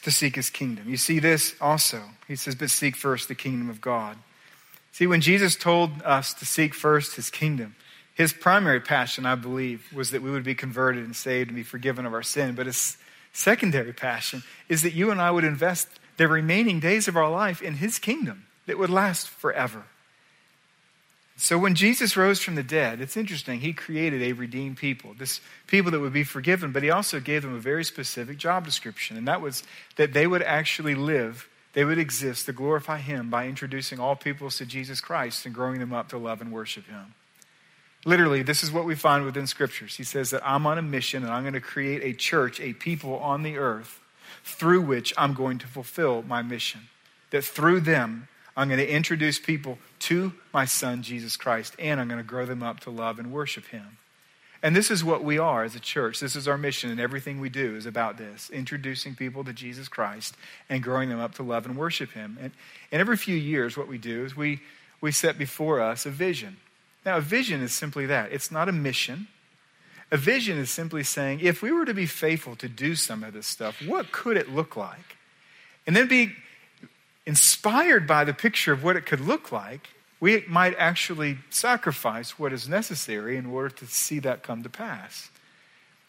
To 0.04 0.12
seek 0.12 0.36
his 0.36 0.50
kingdom. 0.50 0.90
You 0.90 0.98
see 0.98 1.20
this 1.20 1.56
also. 1.60 2.02
He 2.28 2.36
says, 2.36 2.56
but 2.56 2.70
seek 2.70 2.96
first 2.96 3.28
the 3.28 3.36
kingdom 3.36 3.70
of 3.70 3.82
God. 3.82 4.18
See, 4.92 5.08
when 5.08 5.22
Jesus 5.22 5.56
told 5.56 6.02
us 6.04 6.34
to 6.36 6.46
seek 6.46 6.74
first 6.74 7.16
his 7.16 7.30
kingdom, 7.30 7.76
His 8.16 8.34
primary 8.34 8.80
passion, 8.80 9.28
I 9.28 9.36
believe, 9.36 9.94
was 9.94 10.10
that 10.10 10.24
we 10.24 10.32
would 10.32 10.44
be 10.44 10.56
converted 10.56 11.06
and 11.06 11.16
saved 11.16 11.50
and 11.50 11.56
be 11.56 11.62
forgiven 11.62 12.08
of 12.08 12.16
our 12.16 12.24
sin. 12.24 12.56
But 12.56 12.66
his 12.66 12.98
secondary 13.32 13.94
passion 13.94 14.42
is 14.68 14.82
that 14.82 14.94
you 14.94 15.12
and 15.12 15.22
I 15.22 15.30
would 15.30 15.44
invest 15.44 15.88
the 16.18 16.28
remaining 16.28 16.80
days 16.80 17.08
of 17.08 17.16
our 17.16 17.30
life 17.30 17.62
in 17.62 17.76
his 17.76 18.00
kingdom 18.00 18.48
that 18.66 18.80
would 18.80 18.90
last 18.90 19.30
forever. 19.30 19.84
So 21.40 21.60
when 21.60 21.76
Jesus 21.76 22.18
rose 22.18 22.42
from 22.42 22.56
the 22.56 22.64
dead, 22.64 23.00
it's 23.00 23.16
interesting, 23.16 23.60
he 23.60 23.72
created 23.72 24.24
a 24.24 24.34
redeemed 24.34 24.78
people, 24.78 25.14
this 25.14 25.40
people 25.68 25.92
that 25.92 26.00
would 26.00 26.12
be 26.12 26.24
forgiven, 26.24 26.72
but 26.72 26.82
he 26.82 26.90
also 26.90 27.20
gave 27.20 27.44
them 27.44 27.54
a 27.54 27.60
very 27.60 27.84
specific 27.84 28.38
job 28.40 28.66
description, 28.66 29.18
and 29.18 29.28
that 29.28 29.40
was 29.40 29.62
that 29.98 30.14
they 30.14 30.26
would 30.26 30.42
actually 30.42 30.96
live, 30.96 31.48
they 31.74 31.86
would 31.86 32.00
exist 32.00 32.48
to 32.48 32.54
glorify 32.54 32.98
him 32.98 33.30
by 33.30 33.46
introducing 33.48 34.00
all 34.00 34.16
peoples 34.16 34.58
to 34.58 34.66
Jesus 34.66 35.00
Christ 35.00 35.46
and 35.46 35.54
growing 35.54 35.80
them 35.80 35.94
up 35.94 36.10
to 36.10 36.18
love 36.18 36.42
and 36.42 36.52
worship 36.52 36.88
him. 36.88 37.14
Literally, 38.04 38.42
this 38.42 38.64
is 38.64 38.72
what 38.72 38.86
we 38.86 38.96
find 38.96 39.24
within 39.24 39.46
scriptures. 39.46 39.96
He 39.96 40.04
says 40.04 40.32
that 40.32 40.42
I'm 40.44 40.66
on 40.66 40.80
a 40.80 40.82
mission 40.82 41.24
and 41.24 41.32
I'm 41.32 41.44
going 41.44 41.54
to 41.54 41.62
create 41.62 42.02
a 42.04 42.18
church, 42.18 42.60
a 42.60 42.74
people 42.74 43.20
on 43.20 43.44
the 43.44 43.58
earth 43.58 44.00
through 44.44 44.82
which 44.82 45.14
I'm 45.18 45.34
going 45.34 45.60
to 45.60 45.68
fulfill 45.68 46.24
my 46.24 46.42
mission. 46.42 46.82
That 47.30 47.44
through 47.44 47.82
them, 47.82 48.28
I'm 48.56 48.70
going 48.70 48.80
to 48.80 48.90
introduce 48.90 49.40
people 49.40 49.78
to 50.08 50.32
my 50.54 50.64
son, 50.64 51.04
Jesus 51.04 51.36
Christ, 51.36 51.76
and 51.78 52.00
I'm 52.00 52.08
going 52.08 52.20
to 52.20 52.24
grow 52.24 52.46
them 52.46 52.64
up 52.64 52.80
to 52.82 52.90
love 52.90 53.20
and 53.20 53.30
worship 53.30 53.68
him. 53.68 53.98
And 54.64 54.74
this 54.74 54.90
is 54.90 55.04
what 55.04 55.22
we 55.22 55.38
are 55.38 55.64
as 55.64 55.76
a 55.76 55.82
church. 55.82 56.22
This 56.22 56.36
is 56.36 56.48
our 56.48 56.58
mission, 56.58 56.90
and 56.90 57.00
everything 57.00 57.42
we 57.42 57.50
do 57.50 57.76
is 57.76 57.86
about 57.86 58.18
this 58.18 58.50
introducing 58.50 59.16
people 59.16 59.44
to 59.44 59.52
Jesus 59.52 59.90
Christ 59.90 60.36
and 60.70 60.82
growing 60.82 61.10
them 61.10 61.20
up 61.20 61.36
to 61.36 61.44
love 61.44 61.66
and 61.66 61.76
worship 61.76 62.12
him. 62.12 62.38
And, 62.42 62.54
and 62.90 63.02
every 63.02 63.18
few 63.18 63.36
years, 63.36 63.76
what 63.76 63.90
we 63.90 63.98
do 63.98 64.24
is 64.24 64.36
we, 64.36 64.62
we 65.02 65.12
set 65.12 65.38
before 65.38 65.82
us 65.82 66.06
a 66.06 66.10
vision. 66.10 66.58
Now, 67.06 67.18
a 67.18 67.22
vision 67.22 67.62
is 67.62 67.74
simply 67.74 68.06
that 68.06 68.32
it's 68.32 68.50
not 68.50 68.70
a 68.70 68.72
mission. 68.72 69.28
A 70.10 70.18
vision 70.18 70.58
is 70.58 70.72
simply 70.72 71.04
saying, 71.04 71.42
if 71.42 71.62
we 71.62 71.74
were 71.74 71.86
to 71.86 71.94
be 71.94 72.06
faithful 72.06 72.56
to 72.56 72.70
do 72.70 72.96
some 72.96 73.24
of 73.24 73.34
this 73.34 73.46
stuff, 73.46 73.82
what 73.86 74.14
could 74.14 74.38
it 74.38 74.50
look 74.50 74.78
like? 74.78 75.18
And 75.86 75.96
then 75.96 76.08
be 76.08 76.34
inspired 77.26 78.08
by 78.08 78.24
the 78.24 78.34
picture 78.34 78.72
of 78.72 78.86
what 78.86 78.96
it 78.96 79.06
could 79.06 79.20
look 79.20 79.52
like, 79.52 79.90
we 80.20 80.44
might 80.48 80.76
actually 80.78 81.38
sacrifice 81.50 82.40
what 82.40 82.54
is 82.54 82.68
necessary 82.68 83.38
in 83.38 83.46
order 83.46 83.70
to 83.70 83.86
see 83.86 84.20
that 84.20 84.44
come 84.44 84.64
to 84.64 84.70
pass. 84.70 85.30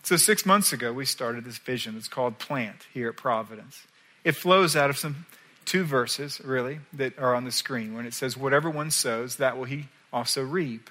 So, 0.03 0.17
six 0.17 0.47
months 0.47 0.73
ago, 0.73 0.93
we 0.93 1.05
started 1.05 1.45
this 1.45 1.59
vision. 1.59 1.97
It's 1.97 2.09
called 2.09 2.39
Plant 2.39 2.87
here 2.95 3.09
at 3.09 3.17
Providence. 3.17 3.87
It 4.25 4.33
flows 4.33 4.77
out 4.77 4.91
of 4.91 4.97
some 4.97 5.27
two 5.65 5.85
verses, 5.85 6.41
really, 6.43 6.81
that 6.93 7.19
are 7.19 7.35
on 7.35 7.45
the 7.45 7.53
screen 7.53 7.95
when 7.95 8.07
it 8.07 8.15
says, 8.15 8.37
Whatever 8.37 8.71
one 8.71 8.91
sows, 8.91 9.37
that 9.37 9.57
will 9.57 9.65
he 9.65 9.89
also 10.13 10.43
reap. 10.43 10.89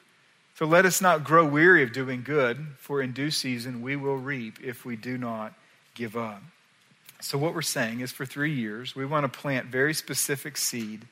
So 0.56 0.65
let 0.65 0.86
us 0.86 1.01
not 1.01 1.23
grow 1.23 1.45
weary 1.45 1.84
of 1.84 1.93
doing 1.93 2.23
good, 2.23 2.65
for 2.80 3.01
in 3.01 3.12
due 3.12 3.32
season 3.32 3.82
we 3.82 3.95
will 3.95 4.17
reap 4.17 4.58
if 4.63 4.86
we 4.86 4.95
do 4.95 5.17
not 5.17 5.53
give 5.93 6.17
up. 6.17 6.41
So, 7.19 7.38
what 7.38 7.56
we're 7.56 7.63
saying 7.63 8.01
is 8.01 8.12
for 8.12 8.25
three 8.25 8.53
years, 8.53 8.95
we 8.95 9.06
want 9.06 9.32
to 9.32 9.39
plant 9.39 9.67
very 9.67 9.93
specific 9.93 10.58
seed, 10.58 11.06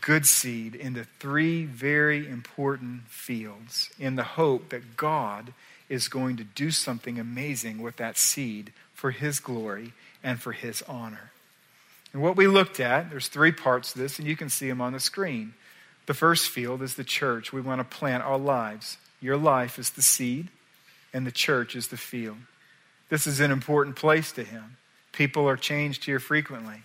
good 0.00 0.26
seed, 0.26 0.74
into 0.74 1.04
three 1.04 1.64
very 1.64 2.28
important 2.28 3.02
fields 3.08 3.90
in 3.98 4.16
the 4.16 4.22
hope 4.22 4.70
that 4.70 4.96
God 4.96 5.52
is 5.88 6.08
going 6.08 6.36
to 6.38 6.44
do 6.44 6.70
something 6.70 7.18
amazing 7.18 7.82
with 7.82 7.96
that 7.96 8.16
seed 8.16 8.72
for 8.94 9.10
His 9.10 9.40
glory 9.40 9.92
and 10.22 10.40
for 10.40 10.52
His 10.52 10.82
honor. 10.82 11.30
And 12.12 12.22
what 12.22 12.36
we 12.36 12.46
looked 12.46 12.80
at, 12.80 13.10
there's 13.10 13.28
three 13.28 13.52
parts 13.52 13.92
to 13.92 13.98
this, 13.98 14.18
and 14.18 14.28
you 14.28 14.36
can 14.36 14.48
see 14.48 14.68
them 14.68 14.80
on 14.80 14.92
the 14.92 15.00
screen. 15.00 15.54
The 16.06 16.14
first 16.14 16.48
field 16.48 16.82
is 16.82 16.94
the 16.94 17.04
church. 17.04 17.52
We 17.52 17.60
want 17.60 17.80
to 17.80 17.96
plant 17.96 18.24
our 18.24 18.38
lives. 18.38 18.98
Your 19.20 19.36
life 19.36 19.78
is 19.78 19.90
the 19.90 20.02
seed, 20.02 20.48
and 21.12 21.26
the 21.26 21.32
church 21.32 21.76
is 21.76 21.88
the 21.88 21.96
field. 21.96 22.38
This 23.08 23.26
is 23.26 23.40
an 23.40 23.50
important 23.50 23.96
place 23.96 24.32
to 24.32 24.44
him. 24.44 24.76
People 25.12 25.48
are 25.48 25.56
changed 25.56 26.04
here 26.04 26.18
frequently. 26.18 26.82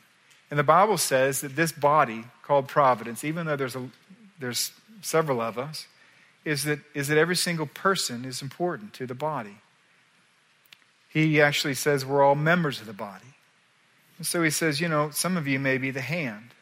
And 0.49 0.57
the 0.57 0.63
Bible 0.63 0.97
says 0.97 1.41
that 1.41 1.55
this 1.55 1.71
body 1.71 2.23
called 2.41 2.67
providence, 2.67 3.23
even 3.23 3.45
though 3.45 3.55
there's, 3.55 3.75
a, 3.75 3.89
there's 4.39 4.71
several 5.01 5.41
of 5.41 5.57
us, 5.57 5.87
is 6.45 6.63
that, 6.63 6.79
is 6.93 7.09
that 7.09 7.17
every 7.17 7.35
single 7.35 7.65
person 7.65 8.23
is 8.23 8.41
important 8.41 8.93
to 8.93 9.05
the 9.05 9.15
body. 9.15 9.57
He 11.09 11.41
actually 11.41 11.73
says 11.73 12.05
we're 12.05 12.23
all 12.23 12.35
members 12.35 12.79
of 12.79 12.87
the 12.87 12.93
body. 12.93 13.25
And 14.17 14.25
so 14.25 14.41
he 14.41 14.49
says, 14.49 14.79
you 14.79 14.87
know, 14.87 15.09
some 15.09 15.35
of 15.35 15.47
you 15.47 15.59
may 15.59 15.77
be 15.77 15.91
the 15.91 16.01
hand. 16.01 16.53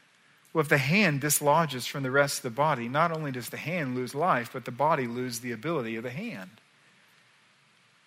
Well, 0.53 0.61
if 0.61 0.69
the 0.69 0.77
hand 0.77 1.21
dislodges 1.21 1.85
from 1.85 2.03
the 2.03 2.11
rest 2.11 2.37
of 2.37 2.43
the 2.43 2.49
body, 2.49 2.87
not 2.87 3.11
only 3.11 3.31
does 3.31 3.49
the 3.49 3.57
hand 3.57 3.95
lose 3.95 4.15
life, 4.15 4.49
but 4.53 4.65
the 4.65 4.71
body 4.71 5.05
loses 5.05 5.41
the 5.41 5.51
ability 5.51 5.95
of 5.97 6.03
the 6.03 6.09
hand. 6.09 6.49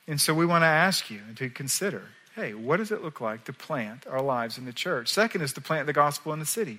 And 0.06 0.20
so 0.20 0.32
we 0.32 0.46
want 0.46 0.62
to 0.62 0.66
ask 0.66 1.10
you 1.10 1.20
to 1.36 1.50
consider 1.50 2.02
hey, 2.38 2.54
what 2.54 2.76
does 2.76 2.92
it 2.92 3.02
look 3.02 3.20
like 3.20 3.44
to 3.44 3.52
plant 3.52 4.06
our 4.06 4.22
lives 4.22 4.58
in 4.58 4.64
the 4.64 4.72
church? 4.72 5.08
Second 5.08 5.42
is 5.42 5.52
to 5.54 5.60
plant 5.60 5.86
the 5.86 5.92
gospel 5.92 6.32
in 6.32 6.38
the 6.38 6.46
city. 6.46 6.78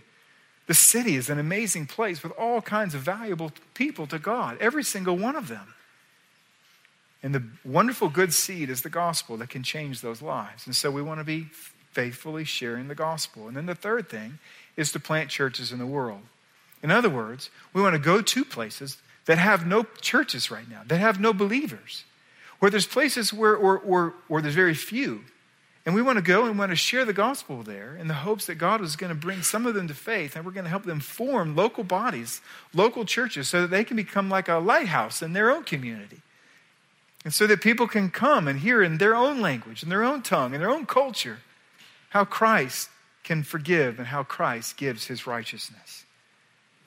The 0.68 0.74
city 0.74 1.16
is 1.16 1.30
an 1.30 1.38
amazing 1.40 1.88
place 1.88 2.24
with 2.24 2.32
all 2.34 2.62
kinds 2.62 2.96
of 2.96 3.02
valuable 3.02 3.52
people 3.74 4.08
to 4.08 4.20
God, 4.20 4.58
every 4.62 4.84
single 4.84 5.18
one 5.18 5.36
of 5.36 5.48
them. 5.48 5.74
And 7.22 7.36
the 7.36 7.44
wonderful 7.66 8.08
good 8.08 8.34
seed 8.34 8.70
is 8.70 8.84
the 8.84 8.90
gospel 8.90 9.36
that 9.38 9.50
can 9.50 9.64
change 9.64 10.00
those 10.00 10.22
lives. 10.22 10.66
And 10.66 10.76
so 10.76 10.90
we 10.90 11.02
want 11.02 11.20
to 11.20 11.26
be 11.26 11.48
faithfully 11.92 12.46
sharing 12.46 12.88
the 12.88 12.96
gospel. 12.96 13.48
And 13.48 13.58
then 13.58 13.66
the 13.66 13.76
third 13.76 14.08
thing 14.08 14.40
is 14.78 14.94
to 14.94 15.00
plant 15.00 15.30
churches 15.30 15.74
in 15.74 15.80
the 15.80 15.86
world. 15.86 16.22
In 16.82 16.92
other 16.92 17.10
words, 17.10 17.50
we 17.74 17.82
want 17.82 17.96
to 17.96 18.00
go 18.00 18.22
to 18.22 18.46
places 18.46 18.98
that 19.26 19.38
have 19.38 19.68
no 19.68 19.86
churches 20.00 20.50
right 20.50 20.70
now, 20.70 20.84
that 20.88 21.00
have 21.00 21.20
no 21.20 21.34
believers 21.34 22.06
where 22.60 22.70
there's 22.70 22.88
places 22.88 23.34
where, 23.34 23.58
where, 23.58 23.78
where, 23.78 24.14
where 24.28 24.42
there's 24.42 24.56
very 24.56 24.74
few. 24.74 25.22
And 25.86 25.96
we 25.96 26.02
want 26.02 26.18
to 26.18 26.22
go 26.22 26.46
and 26.46 26.60
want 26.60 26.72
to 26.72 26.76
share 26.76 27.06
the 27.06 27.14
gospel 27.14 27.64
there 27.64 27.96
in 27.96 28.08
the 28.08 28.14
hopes 28.14 28.46
that 28.46 28.56
God 28.56 28.82
is 28.82 28.96
going 28.96 29.12
to 29.12 29.16
bring 29.16 29.42
some 29.42 29.66
of 29.66 29.74
them 29.74 29.88
to 29.88 29.94
faith 29.94 30.36
and 30.36 30.46
we're 30.46 30.52
going 30.52 30.66
to 30.66 30.70
help 30.70 30.84
them 30.84 31.00
form 31.00 31.56
local 31.56 31.84
bodies, 31.84 32.42
local 32.74 33.06
churches, 33.06 33.48
so 33.48 33.62
that 33.62 33.72
they 33.72 33.84
can 33.84 33.96
become 33.96 34.30
like 34.30 34.50
a 34.50 34.56
lighthouse 34.56 35.22
in 35.22 35.34
their 35.34 35.50
own 35.50 35.64
community. 35.64 36.22
And 37.26 37.34
so 37.34 37.48
that 37.48 37.62
people 37.62 37.88
can 37.88 38.12
come 38.12 38.48
and 38.48 38.60
hear 38.60 38.82
in 38.82 38.98
their 38.98 39.16
own 39.16 39.42
language, 39.42 39.84
in 39.84 39.90
their 39.90 40.04
own 40.04 40.22
tongue, 40.22 40.54
in 40.54 40.62
their 40.62 40.70
own 40.70 40.86
culture, 40.86 41.40
how 42.10 42.24
Christ 42.24 42.90
can 43.24 43.44
forgive 43.44 44.00
and 44.00 44.08
how 44.08 44.24
Christ 44.24 44.78
gives 44.78 45.08
his 45.08 45.28
righteousness. 45.28 46.06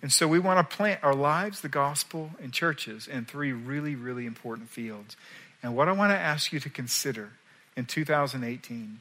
And 0.01 0.13
so 0.13 0.27
we 0.27 0.39
want 0.39 0.59
to 0.59 0.77
plant 0.77 1.05
our 1.05 1.15
lives, 1.15 1.61
the 1.61 1.69
gospel, 1.69 2.31
and 2.43 2.53
churches 2.53 3.07
in 3.07 3.25
three 3.25 3.53
really, 3.53 3.95
really 3.95 4.27
important 4.27 4.69
fields. 4.69 5.17
And 5.63 5.77
what 5.77 5.89
I 5.89 5.93
want 5.93 6.11
to 6.11 6.19
ask 6.19 6.53
you 6.53 6.59
to 6.61 6.71
consider 6.71 7.31
in 7.77 7.87
2018 7.87 9.01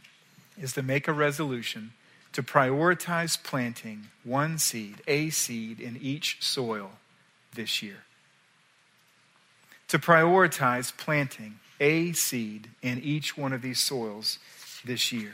is 0.59 0.73
to 0.73 0.83
make 0.83 1.07
a 1.07 1.13
resolution 1.13 1.91
to 2.33 2.41
prioritize 2.41 3.41
planting 3.41 4.07
one 4.23 4.57
seed, 4.57 5.01
a 5.07 5.29
seed, 5.29 5.79
in 5.79 5.97
each 6.01 6.37
soil 6.41 6.91
this 7.53 7.83
year. 7.83 8.03
To 9.89 9.99
prioritize 9.99 10.95
planting 10.95 11.59
a 11.79 12.13
seed 12.13 12.69
in 12.81 13.01
each 13.01 13.37
one 13.37 13.51
of 13.51 13.61
these 13.61 13.79
soils 13.79 14.39
this 14.85 15.11
year. 15.11 15.33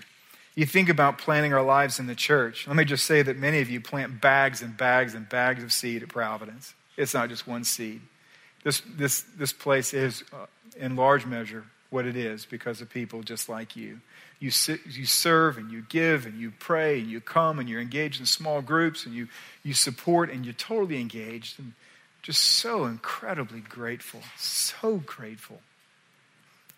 You 0.55 0.65
think 0.65 0.89
about 0.89 1.19
planting 1.19 1.53
our 1.53 1.61
lives 1.61 1.99
in 1.99 2.07
the 2.07 2.15
church. 2.15 2.65
Let 2.65 2.75
me 2.75 2.83
just 2.83 3.05
say 3.05 3.21
that 3.21 3.37
many 3.37 3.59
of 3.61 3.69
you 3.69 3.79
plant 3.79 4.19
bags 4.19 4.63
and 4.63 4.75
bags 4.75 5.13
and 5.13 5.29
bags 5.29 5.63
of 5.63 5.71
seed 5.71 6.01
at 6.01 6.09
Providence. 6.09 6.73
It's 6.95 7.13
not 7.13 7.29
just 7.29 7.47
one 7.47 7.63
seed. 7.63 8.01
This, 8.63 8.81
this, 8.97 9.21
this 9.37 9.53
place 9.53 9.93
is 9.93 10.23
uh, 10.33 10.47
in 10.75 10.95
large 10.95 11.27
measure 11.27 11.65
what 11.89 12.05
it 12.05 12.15
is 12.15 12.45
because 12.45 12.81
of 12.81 12.89
people 12.89 13.23
just 13.23 13.47
like 13.49 13.75
you. 13.75 13.99
You, 14.39 14.51
sit, 14.51 14.81
you 14.85 15.05
serve 15.05 15.57
and 15.57 15.71
you 15.71 15.83
give 15.89 16.25
and 16.25 16.39
you 16.39 16.51
pray 16.59 16.99
and 16.99 17.09
you 17.09 17.21
come 17.21 17.59
and 17.59 17.67
you're 17.67 17.81
engaged 17.81 18.19
in 18.19 18.25
small 18.25 18.61
groups 18.61 19.05
and 19.05 19.15
you, 19.15 19.27
you 19.63 19.73
support 19.73 20.29
and 20.29 20.45
you're 20.45 20.53
totally 20.53 20.99
engaged 20.99 21.59
and 21.59 21.73
just 22.21 22.41
so 22.41 22.85
incredibly 22.85 23.61
grateful. 23.61 24.21
So 24.37 24.97
grateful. 25.05 25.61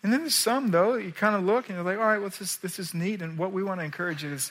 And 0.02 0.12
then 0.12 0.20
there's 0.20 0.34
some, 0.34 0.70
though, 0.70 0.94
you 0.94 1.12
kind 1.12 1.34
of 1.34 1.42
look 1.44 1.68
and 1.68 1.76
you're 1.76 1.84
like, 1.84 1.98
all 1.98 2.04
right, 2.04 2.22
what's 2.22 2.38
this? 2.38 2.56
This 2.56 2.78
is 2.78 2.94
neat. 2.94 3.20
And 3.20 3.36
what 3.36 3.52
we 3.52 3.62
want 3.62 3.80
to 3.80 3.84
encourage 3.84 4.24
is 4.24 4.50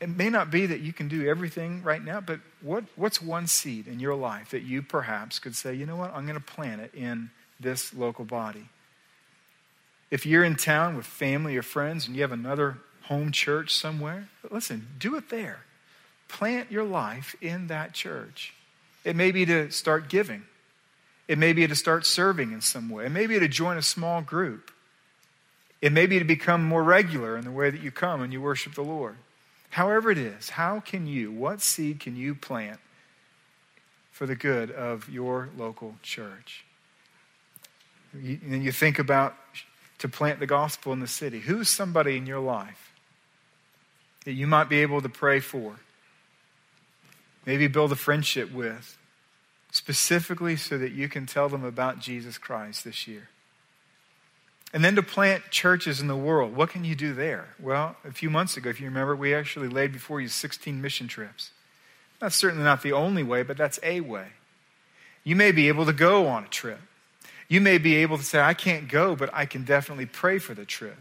it 0.00 0.08
may 0.08 0.28
not 0.28 0.50
be 0.50 0.66
that 0.66 0.80
you 0.80 0.92
can 0.92 1.08
do 1.08 1.26
everything 1.28 1.82
right 1.82 2.04
now, 2.04 2.20
but 2.20 2.40
what, 2.60 2.84
what's 2.96 3.20
one 3.20 3.46
seed 3.46 3.86
in 3.86 3.98
your 4.00 4.14
life 4.14 4.50
that 4.50 4.62
you 4.62 4.82
perhaps 4.82 5.38
could 5.38 5.56
say, 5.56 5.74
you 5.74 5.86
know 5.86 5.96
what, 5.96 6.14
I'm 6.14 6.26
going 6.26 6.38
to 6.38 6.44
plant 6.44 6.80
it 6.80 6.94
in 6.94 7.30
this 7.58 7.94
local 7.94 8.24
body. 8.24 8.68
If 10.10 10.24
you're 10.24 10.44
in 10.44 10.56
town 10.56 10.96
with 10.96 11.06
family 11.06 11.56
or 11.56 11.62
friends 11.62 12.06
and 12.06 12.14
you 12.14 12.22
have 12.22 12.32
another 12.32 12.78
home 13.02 13.32
church 13.32 13.74
somewhere, 13.74 14.28
listen, 14.50 14.86
do 14.98 15.16
it 15.16 15.28
there. 15.28 15.60
Plant 16.28 16.70
your 16.70 16.84
life 16.84 17.34
in 17.40 17.68
that 17.68 17.92
church. 17.92 18.54
It 19.04 19.16
may 19.16 19.30
be 19.30 19.46
to 19.46 19.70
start 19.70 20.08
giving, 20.08 20.42
it 21.28 21.38
may 21.38 21.52
be 21.52 21.66
to 21.66 21.74
start 21.74 22.04
serving 22.06 22.52
in 22.52 22.60
some 22.60 22.88
way, 22.88 23.06
it 23.06 23.12
may 23.12 23.26
be 23.26 23.38
to 23.38 23.48
join 23.48 23.76
a 23.76 23.82
small 23.82 24.22
group, 24.22 24.70
it 25.80 25.92
may 25.92 26.06
be 26.06 26.18
to 26.18 26.24
become 26.24 26.64
more 26.64 26.82
regular 26.82 27.36
in 27.36 27.44
the 27.44 27.50
way 27.50 27.70
that 27.70 27.80
you 27.80 27.90
come 27.90 28.22
and 28.22 28.32
you 28.32 28.40
worship 28.40 28.74
the 28.74 28.82
Lord. 28.82 29.16
However, 29.70 30.10
it 30.10 30.18
is, 30.18 30.50
how 30.50 30.80
can 30.80 31.06
you, 31.06 31.30
what 31.30 31.60
seed 31.60 32.00
can 32.00 32.16
you 32.16 32.34
plant 32.34 32.80
for 34.16 34.24
the 34.24 34.34
good 34.34 34.70
of 34.70 35.10
your 35.10 35.50
local 35.58 35.94
church. 36.02 36.64
And 38.14 38.64
you 38.64 38.72
think 38.72 38.98
about 38.98 39.36
to 39.98 40.08
plant 40.08 40.40
the 40.40 40.46
gospel 40.46 40.92
in 40.92 41.00
the 41.00 41.06
city. 41.06 41.40
Who's 41.40 41.68
somebody 41.68 42.16
in 42.16 42.26
your 42.26 42.40
life 42.40 42.92
that 44.24 44.32
you 44.32 44.46
might 44.46 44.68
be 44.68 44.80
able 44.80 45.00
to 45.00 45.08
pray 45.08 45.40
for? 45.40 45.76
Maybe 47.44 47.68
build 47.68 47.92
a 47.92 47.96
friendship 47.96 48.52
with, 48.52 48.98
specifically 49.70 50.56
so 50.56 50.76
that 50.78 50.92
you 50.92 51.08
can 51.08 51.26
tell 51.26 51.48
them 51.48 51.64
about 51.64 52.00
Jesus 52.00 52.38
Christ 52.38 52.84
this 52.84 53.06
year. 53.06 53.28
And 54.72 54.84
then 54.84 54.96
to 54.96 55.02
plant 55.02 55.50
churches 55.50 56.00
in 56.00 56.08
the 56.08 56.16
world. 56.16 56.56
What 56.56 56.70
can 56.70 56.84
you 56.84 56.94
do 56.94 57.14
there? 57.14 57.48
Well, 57.58 57.96
a 58.04 58.12
few 58.12 58.28
months 58.28 58.56
ago, 58.56 58.68
if 58.68 58.80
you 58.80 58.86
remember, 58.86 59.14
we 59.14 59.32
actually 59.32 59.68
laid 59.68 59.92
before 59.92 60.20
you 60.20 60.28
16 60.28 60.82
mission 60.82 61.08
trips. 61.08 61.52
That's 62.18 62.34
certainly 62.34 62.64
not 62.64 62.82
the 62.82 62.92
only 62.92 63.22
way, 63.22 63.42
but 63.42 63.56
that's 63.56 63.78
a 63.82 64.00
way. 64.00 64.28
You 65.22 65.36
may 65.36 65.52
be 65.52 65.68
able 65.68 65.86
to 65.86 65.92
go 65.92 66.26
on 66.26 66.44
a 66.44 66.48
trip. 66.48 66.80
You 67.48 67.60
may 67.60 67.78
be 67.78 67.96
able 67.96 68.18
to 68.18 68.24
say, 68.24 68.40
I 68.40 68.54
can't 68.54 68.88
go, 68.88 69.14
but 69.14 69.30
I 69.32 69.46
can 69.46 69.64
definitely 69.64 70.06
pray 70.06 70.38
for 70.38 70.54
the 70.54 70.64
trip. 70.64 70.96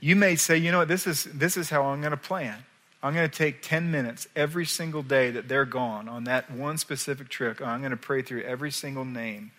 You 0.00 0.14
may 0.14 0.36
say, 0.36 0.56
you 0.56 0.70
know 0.70 0.78
what, 0.78 0.88
this 0.88 1.06
is, 1.06 1.24
this 1.24 1.56
is 1.56 1.70
how 1.70 1.84
I'm 1.84 2.00
going 2.00 2.12
to 2.12 2.16
plan. 2.16 2.64
I'm 3.02 3.14
going 3.14 3.28
to 3.28 3.36
take 3.36 3.62
10 3.62 3.90
minutes 3.90 4.26
every 4.34 4.66
single 4.66 5.02
day 5.02 5.30
that 5.30 5.48
they're 5.48 5.64
gone 5.64 6.08
on 6.08 6.24
that 6.24 6.50
one 6.50 6.78
specific 6.78 7.28
trip. 7.28 7.60
I'm 7.60 7.80
going 7.80 7.92
to 7.92 7.96
pray 7.96 8.22
through 8.22 8.42
every 8.42 8.70
single 8.70 9.04
name 9.04 9.52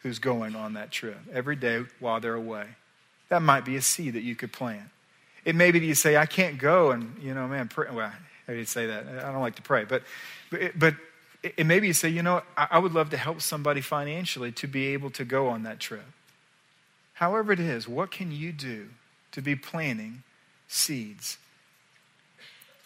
who's 0.00 0.18
going 0.18 0.54
on 0.54 0.74
that 0.74 0.90
trip 0.90 1.18
every 1.32 1.56
day 1.56 1.84
while 1.98 2.20
they're 2.20 2.34
away. 2.34 2.66
That 3.28 3.42
might 3.42 3.64
be 3.64 3.76
a 3.76 3.82
seed 3.82 4.14
that 4.14 4.22
you 4.22 4.36
could 4.36 4.52
plant. 4.52 4.88
It 5.44 5.54
may 5.56 5.72
be 5.72 5.80
that 5.80 5.86
you 5.86 5.94
say, 5.94 6.16
I 6.16 6.26
can't 6.26 6.58
go, 6.58 6.92
and, 6.92 7.16
you 7.20 7.34
know, 7.34 7.46
man, 7.48 7.68
pray. 7.68 7.88
well, 7.92 8.12
I 8.48 8.52
didn't 8.52 8.68
say 8.68 8.86
that. 8.86 9.06
I 9.24 9.32
don't 9.32 9.40
like 9.40 9.56
to 9.56 9.62
pray. 9.62 9.84
But, 9.84 10.02
but, 10.50 10.78
but 10.78 10.94
it, 11.56 11.66
maybe 11.66 11.86
you 11.86 11.92
say, 11.92 12.08
you 12.08 12.22
know, 12.22 12.42
I 12.56 12.78
would 12.78 12.92
love 12.92 13.10
to 13.10 13.16
help 13.16 13.40
somebody 13.40 13.80
financially 13.80 14.52
to 14.52 14.66
be 14.66 14.88
able 14.88 15.10
to 15.10 15.24
go 15.24 15.48
on 15.48 15.62
that 15.64 15.78
trip. 15.78 16.06
However, 17.14 17.52
it 17.52 17.60
is, 17.60 17.88
what 17.88 18.10
can 18.10 18.30
you 18.30 18.52
do 18.52 18.88
to 19.32 19.40
be 19.40 19.56
planting 19.56 20.22
seeds 20.68 21.38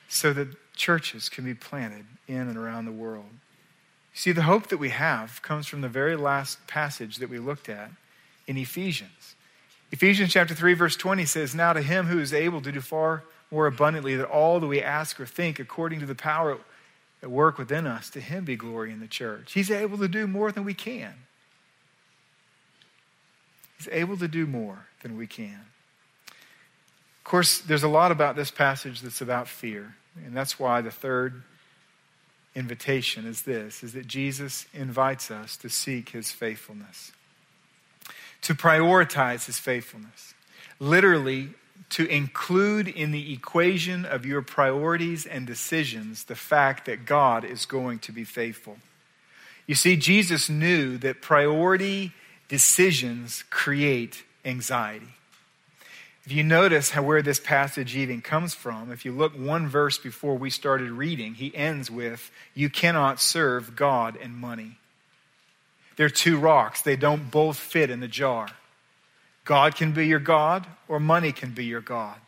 so 0.09 0.33
that 0.33 0.49
churches 0.77 1.29
can 1.29 1.45
be 1.45 1.55
planted 1.55 2.05
in 2.29 2.49
and 2.49 2.57
around 2.57 2.85
the 2.85 2.93
world? 2.93 3.31
See, 4.15 4.33
the 4.33 4.43
hope 4.43 4.69
that 4.69 4.79
we 4.79 4.91
have 4.91 5.41
comes 5.43 5.67
from 5.67 5.81
the 5.81 5.89
very 5.89 6.17
last 6.17 6.67
passage 6.67 7.17
that 7.17 7.31
we 7.31 7.39
looked 7.39 7.69
at 7.69 7.91
in 8.47 8.57
Ephesians. 8.57 9.35
Ephesians 9.93 10.33
chapter 10.33 10.55
3, 10.55 10.75
verse 10.75 10.97
20 10.97 11.25
says, 11.25 11.55
Now 11.55 11.73
to 11.73 11.83
him 11.83 12.07
who 12.07 12.19
is 12.19 12.33
able 12.33 12.61
to 12.63 12.73
do 12.73 12.81
far 12.81 13.25
more 13.51 13.67
abundantly 13.67 14.15
than 14.15 14.27
all 14.27 14.61
that 14.61 14.67
we 14.67 14.81
ask 14.81 15.19
or 15.21 15.27
think, 15.27 15.59
according 15.59 16.01
to 16.01 16.07
the 16.07 16.15
power 16.15 16.59
at 17.23 17.31
work 17.31 17.59
within 17.59 17.87
us, 17.87 18.11
to 18.11 18.21
him 18.21 18.45
be 18.45 18.57
glory 18.57 18.93
in 18.93 19.01
the 19.01 19.07
church. 19.07 19.53
He's 19.53 19.71
able 19.71 19.99
to 19.99 20.09
do 20.09 20.27
more 20.27 20.53
than 20.53 20.65
we 20.65 20.75
can. 20.75 21.15
He's 23.77 23.89
able 23.93 24.17
to 24.19 24.29
do 24.29 24.47
more 24.47 24.87
than 25.03 25.17
we 25.17 25.27
can. 25.27 25.61
Of 26.29 27.25
course, 27.25 27.59
there's 27.59 27.83
a 27.83 27.89
lot 27.89 28.13
about 28.13 28.37
this 28.37 28.51
passage 28.51 29.01
that's 29.01 29.21
about 29.21 29.49
fear. 29.49 29.95
And 30.25 30.37
that's 30.37 30.59
why 30.59 30.81
the 30.81 30.91
third 30.91 31.43
invitation 32.55 33.27
is 33.27 33.43
this 33.43 33.83
is 33.83 33.93
that 33.93 34.07
Jesus 34.07 34.67
invites 34.75 35.31
us 35.31 35.57
to 35.59 35.69
seek 35.69 36.11
his 36.11 36.33
faithfulness. 36.33 37.13
To 38.43 38.55
prioritize 38.55 39.47
his 39.47 39.59
faithfulness. 39.59 40.35
Literally 40.79 41.51
to 41.89 42.07
include 42.07 42.87
in 42.87 43.11
the 43.11 43.33
equation 43.33 44.05
of 44.05 44.27
your 44.27 44.43
priorities 44.43 45.27
and 45.27 45.47
decisions 45.47 46.25
the 46.25 46.37
fact 46.37 46.87
that 46.87 47.07
God 47.07 47.45
is 47.45 47.67
going 47.67 47.99
to 48.01 48.13
be 48.13 48.25
faithful. 48.25 48.77
You 49.67 49.75
see, 49.75 49.97
Jesus 49.97 50.49
knew 50.49 50.99
that 50.99 51.23
priority 51.23 52.13
decisions 52.49 53.45
create 53.51 54.25
anxiety. 54.45 55.15
If 56.25 56.33
you 56.33 56.45
notice 56.45 56.91
how 56.91 57.03
where 57.03 57.23
this 57.23 57.41
passage 57.41 57.97
even 57.97 58.21
comes 58.21 58.55
from, 58.55 58.93
if 58.93 59.05
you 59.05 59.13
look 59.13 59.33
one 59.33 59.69
verse 59.69 59.99
before 59.99 60.37
we 60.37 60.51
started 60.51 60.91
reading, 60.91 61.35
he 61.35 61.55
ends 61.57 61.91
with, 61.91 62.31
You 62.55 62.69
cannot 62.69 63.21
serve 63.21 63.75
God 63.75 64.17
and 64.21 64.37
money. 64.37 64.79
They're 65.97 66.09
two 66.09 66.39
rocks, 66.39 66.83
they 66.83 66.97
don't 66.97 67.31
both 67.31 67.59
fit 67.59 67.91
in 67.91 68.01
the 68.01 68.09
jar. 68.09 68.49
God 69.51 69.75
can 69.75 69.91
be 69.91 70.07
your 70.07 70.21
God 70.21 70.65
or 70.87 71.01
money 71.01 71.33
can 71.33 71.51
be 71.51 71.65
your 71.65 71.81
God. 71.81 72.19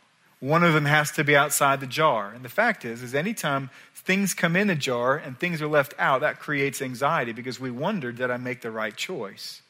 One 0.41 0.61
of 0.61 0.73
them 0.73 0.83
has 0.83 1.09
to 1.11 1.23
be 1.23 1.37
outside 1.37 1.79
the 1.79 1.87
jar. 1.87 2.33
And 2.33 2.43
the 2.43 2.49
fact 2.49 2.83
is, 2.83 3.01
is 3.01 3.15
anytime 3.15 3.69
things 3.95 4.33
come 4.33 4.57
in 4.57 4.67
the 4.67 4.75
jar 4.75 5.15
and 5.15 5.39
things 5.39 5.61
are 5.61 5.67
left 5.67 5.93
out, 5.97 6.19
that 6.19 6.41
creates 6.41 6.81
anxiety 6.81 7.31
because 7.31 7.61
we 7.61 7.71
wonder, 7.71 8.11
did 8.11 8.29
I 8.29 8.35
make 8.35 8.59
the 8.59 8.71
right 8.71 8.93
choice? 8.93 9.61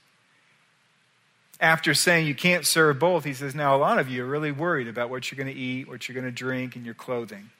After 1.59 1.93
saying 1.93 2.25
you 2.25 2.33
can't 2.33 2.65
serve 2.65 2.97
both, 2.97 3.23
he 3.23 3.35
says, 3.35 3.53
now 3.53 3.75
a 3.75 3.77
lot 3.77 3.99
of 3.99 4.09
you 4.09 4.23
are 4.23 4.27
really 4.27 4.51
worried 4.51 4.87
about 4.87 5.11
what 5.11 5.29
you're 5.29 5.37
going 5.37 5.55
to 5.55 5.61
eat, 5.61 5.87
what 5.87 6.09
you're 6.09 6.19
going 6.19 6.25
to 6.25 6.31
drink, 6.31 6.75
and 6.75 6.83
your 6.83 6.95
clothing. 6.95 7.51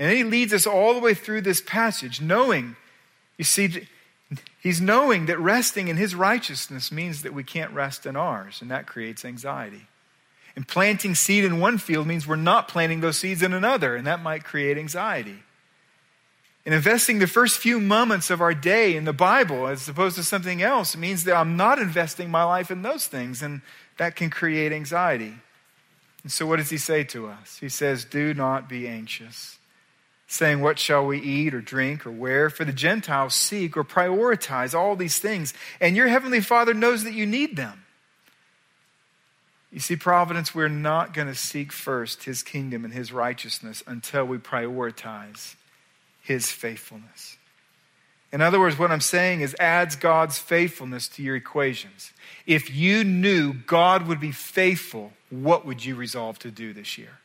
And 0.00 0.10
then 0.10 0.16
he 0.16 0.24
leads 0.24 0.52
us 0.52 0.66
all 0.66 0.94
the 0.94 1.00
way 1.00 1.14
through 1.14 1.42
this 1.42 1.60
passage, 1.60 2.20
knowing, 2.20 2.74
you 3.36 3.44
see, 3.44 3.86
He's 4.60 4.80
knowing 4.80 5.26
that 5.26 5.38
resting 5.38 5.88
in 5.88 5.96
his 5.96 6.14
righteousness 6.14 6.92
means 6.92 7.22
that 7.22 7.32
we 7.32 7.44
can't 7.44 7.72
rest 7.72 8.04
in 8.04 8.16
ours, 8.16 8.60
and 8.60 8.70
that 8.70 8.86
creates 8.86 9.24
anxiety. 9.24 9.86
And 10.54 10.66
planting 10.66 11.14
seed 11.14 11.44
in 11.44 11.60
one 11.60 11.78
field 11.78 12.06
means 12.06 12.26
we're 12.26 12.36
not 12.36 12.68
planting 12.68 13.00
those 13.00 13.18
seeds 13.18 13.42
in 13.42 13.52
another, 13.52 13.96
and 13.96 14.06
that 14.06 14.22
might 14.22 14.44
create 14.44 14.76
anxiety. 14.76 15.42
And 16.66 16.74
investing 16.74 17.18
the 17.18 17.26
first 17.26 17.58
few 17.58 17.80
moments 17.80 18.28
of 18.28 18.42
our 18.42 18.52
day 18.52 18.96
in 18.96 19.04
the 19.04 19.12
Bible 19.12 19.68
as 19.68 19.88
opposed 19.88 20.16
to 20.16 20.22
something 20.22 20.60
else 20.60 20.96
means 20.96 21.24
that 21.24 21.36
I'm 21.36 21.56
not 21.56 21.78
investing 21.78 22.30
my 22.30 22.44
life 22.44 22.70
in 22.70 22.82
those 22.82 23.06
things, 23.06 23.40
and 23.40 23.62
that 23.96 24.16
can 24.16 24.28
create 24.28 24.72
anxiety. 24.72 25.34
And 26.24 26.32
so, 26.32 26.44
what 26.44 26.56
does 26.56 26.68
he 26.68 26.76
say 26.76 27.04
to 27.04 27.28
us? 27.28 27.58
He 27.58 27.68
says, 27.68 28.04
Do 28.04 28.34
not 28.34 28.68
be 28.68 28.86
anxious 28.86 29.57
saying, 30.28 30.60
What 30.60 30.78
shall 30.78 31.04
we 31.04 31.18
eat 31.18 31.54
or 31.54 31.60
drink 31.60 32.06
or 32.06 32.12
wear? 32.12 32.48
For 32.50 32.64
the 32.64 32.72
Gentiles 32.72 33.34
seek 33.34 33.76
or 33.76 33.82
prioritize 33.82 34.78
all 34.78 34.94
these 34.94 35.18
things, 35.18 35.52
and 35.80 35.96
your 35.96 36.06
heavenly 36.06 36.40
Father 36.40 36.74
knows 36.74 37.02
that 37.02 37.14
you 37.14 37.26
need 37.26 37.56
them. 37.56 37.84
You 39.72 39.80
see, 39.80 39.96
Providence, 39.96 40.54
we're 40.54 40.68
not 40.68 41.12
going 41.12 41.28
to 41.28 41.34
seek 41.34 41.72
first 41.72 42.24
his 42.24 42.42
kingdom 42.42 42.84
and 42.84 42.94
his 42.94 43.12
righteousness 43.12 43.82
until 43.86 44.24
we 44.24 44.38
prioritize 44.38 45.56
his 46.22 46.50
faithfulness. 46.50 47.36
In 48.30 48.42
other 48.42 48.60
words, 48.60 48.78
what 48.78 48.90
I'm 48.90 49.00
saying 49.00 49.40
is 49.40 49.56
adds 49.58 49.96
God's 49.96 50.38
faithfulness 50.38 51.08
to 51.08 51.22
your 51.22 51.36
equations. 51.36 52.12
If 52.46 52.74
you 52.74 53.02
knew 53.04 53.54
God 53.54 54.06
would 54.06 54.20
be 54.20 54.32
faithful, 54.32 55.12
what 55.30 55.64
would 55.64 55.84
you 55.84 55.94
resolve 55.94 56.38
to 56.40 56.50
do 56.50 56.74
this 56.74 56.98
year? 56.98 57.18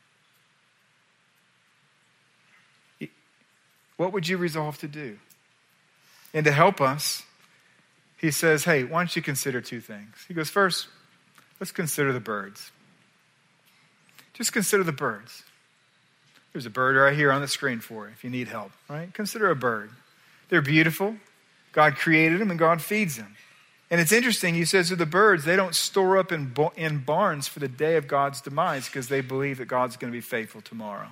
What 3.96 4.12
would 4.12 4.28
you 4.28 4.36
resolve 4.36 4.78
to 4.78 4.88
do? 4.88 5.18
And 6.32 6.44
to 6.44 6.52
help 6.52 6.80
us, 6.80 7.22
he 8.16 8.30
says, 8.30 8.64
Hey, 8.64 8.84
why 8.84 9.00
don't 9.00 9.14
you 9.14 9.22
consider 9.22 9.60
two 9.60 9.80
things? 9.80 10.24
He 10.26 10.34
goes, 10.34 10.50
First, 10.50 10.88
let's 11.60 11.72
consider 11.72 12.12
the 12.12 12.20
birds. 12.20 12.70
Just 14.32 14.52
consider 14.52 14.82
the 14.82 14.92
birds. 14.92 15.44
There's 16.52 16.66
a 16.66 16.70
bird 16.70 16.96
right 16.96 17.16
here 17.16 17.32
on 17.32 17.40
the 17.40 17.48
screen 17.48 17.80
for 17.80 18.06
you 18.06 18.12
if 18.12 18.24
you 18.24 18.30
need 18.30 18.48
help, 18.48 18.72
right? 18.88 19.12
Consider 19.12 19.50
a 19.50 19.56
bird. 19.56 19.90
They're 20.48 20.62
beautiful. 20.62 21.16
God 21.72 21.96
created 21.96 22.40
them 22.40 22.50
and 22.50 22.58
God 22.58 22.80
feeds 22.80 23.16
them. 23.16 23.36
And 23.90 24.00
it's 24.00 24.12
interesting, 24.12 24.54
he 24.54 24.64
says 24.64 24.88
to 24.88 24.96
the 24.96 25.06
birds, 25.06 25.44
they 25.44 25.56
don't 25.56 25.74
store 25.74 26.16
up 26.16 26.32
in, 26.32 26.54
in 26.76 26.98
barns 26.98 27.48
for 27.48 27.60
the 27.60 27.68
day 27.68 27.96
of 27.96 28.08
God's 28.08 28.40
demise 28.40 28.86
because 28.86 29.08
they 29.08 29.20
believe 29.20 29.58
that 29.58 29.66
God's 29.66 29.96
going 29.96 30.12
to 30.12 30.16
be 30.16 30.20
faithful 30.20 30.60
tomorrow. 30.60 31.08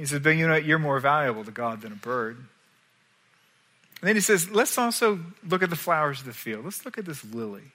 He 0.00 0.06
says, 0.06 0.20
But 0.20 0.30
you 0.30 0.48
know, 0.48 0.56
you're 0.56 0.78
more 0.78 0.98
valuable 0.98 1.44
to 1.44 1.50
God 1.50 1.82
than 1.82 1.92
a 1.92 1.96
bird. 1.96 2.38
And 4.00 4.08
then 4.08 4.14
he 4.14 4.22
says, 4.22 4.50
Let's 4.50 4.78
also 4.78 5.20
look 5.46 5.62
at 5.62 5.68
the 5.68 5.76
flowers 5.76 6.20
of 6.20 6.26
the 6.26 6.32
field. 6.32 6.64
Let's 6.64 6.86
look 6.86 6.96
at 6.96 7.04
this 7.04 7.22
lily. 7.22 7.72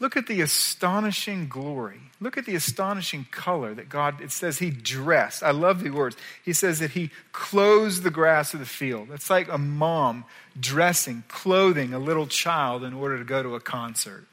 Look 0.00 0.16
at 0.16 0.26
the 0.26 0.40
astonishing 0.40 1.48
glory. 1.48 2.00
Look 2.20 2.36
at 2.36 2.46
the 2.46 2.56
astonishing 2.56 3.28
color 3.30 3.74
that 3.74 3.88
God, 3.88 4.20
it 4.20 4.32
says 4.32 4.58
he 4.58 4.70
dressed. 4.70 5.42
I 5.42 5.52
love 5.52 5.82
the 5.82 5.90
words. 5.90 6.16
He 6.44 6.52
says 6.52 6.80
that 6.80 6.90
he 6.90 7.10
clothes 7.32 8.02
the 8.02 8.10
grass 8.10 8.52
of 8.52 8.60
the 8.60 8.66
field. 8.66 9.08
It's 9.12 9.30
like 9.30 9.48
a 9.48 9.56
mom 9.56 10.24
dressing, 10.58 11.22
clothing 11.28 11.94
a 11.94 11.98
little 11.98 12.26
child 12.26 12.82
in 12.82 12.92
order 12.92 13.16
to 13.18 13.24
go 13.24 13.42
to 13.42 13.54
a 13.54 13.60
concert. 13.60 14.26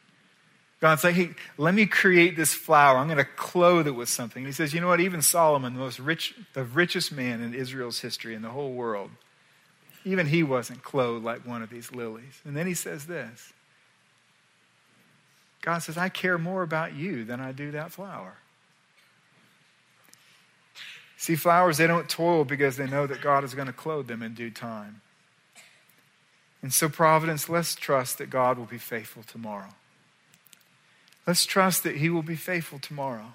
God's 0.83 1.05
like, 1.05 1.15
hey, 1.15 1.29
let 1.57 1.73
me 1.73 1.85
create 1.85 2.35
this 2.35 2.53
flower. 2.53 2.97
I'm 2.97 3.07
going 3.07 3.17
to 3.17 3.23
clothe 3.23 3.87
it 3.87 3.95
with 3.95 4.09
something. 4.09 4.43
He 4.43 4.51
says, 4.51 4.73
you 4.73 4.81
know 4.81 4.89
what? 4.89 4.99
Even 4.99 5.21
Solomon, 5.21 5.75
the 5.75 5.79
most 5.79 5.97
rich, 5.97 6.35
the 6.51 6.65
richest 6.65 7.09
man 7.13 7.41
in 7.41 7.53
Israel's 7.53 8.01
history 8.01 8.35
in 8.35 8.41
the 8.41 8.49
whole 8.49 8.73
world, 8.73 9.09
even 10.03 10.27
he 10.27 10.43
wasn't 10.43 10.83
clothed 10.83 11.23
like 11.23 11.47
one 11.47 11.63
of 11.63 11.69
these 11.69 11.93
lilies. 11.93 12.41
And 12.43 12.53
then 12.53 12.67
he 12.67 12.73
says 12.73 13.05
this 13.05 13.53
God 15.61 15.79
says, 15.79 15.97
I 15.97 16.09
care 16.09 16.37
more 16.37 16.63
about 16.63 16.93
you 16.93 17.23
than 17.23 17.39
I 17.39 17.53
do 17.53 17.71
that 17.71 17.93
flower. 17.93 18.35
See, 21.15 21.37
flowers, 21.37 21.77
they 21.77 21.87
don't 21.87 22.09
toil 22.09 22.43
because 22.43 22.75
they 22.75 22.87
know 22.87 23.07
that 23.07 23.21
God 23.21 23.45
is 23.45 23.55
going 23.55 23.67
to 23.67 23.73
clothe 23.73 24.07
them 24.07 24.21
in 24.21 24.33
due 24.33 24.51
time. 24.51 24.99
And 26.61 26.73
so, 26.73 26.89
Providence, 26.89 27.47
let's 27.47 27.73
trust 27.73 28.17
that 28.17 28.29
God 28.29 28.57
will 28.57 28.65
be 28.65 28.77
faithful 28.77 29.23
tomorrow. 29.23 29.69
Let's 31.25 31.45
trust 31.45 31.83
that 31.83 31.97
He 31.97 32.09
will 32.09 32.23
be 32.23 32.35
faithful 32.35 32.79
tomorrow. 32.79 33.33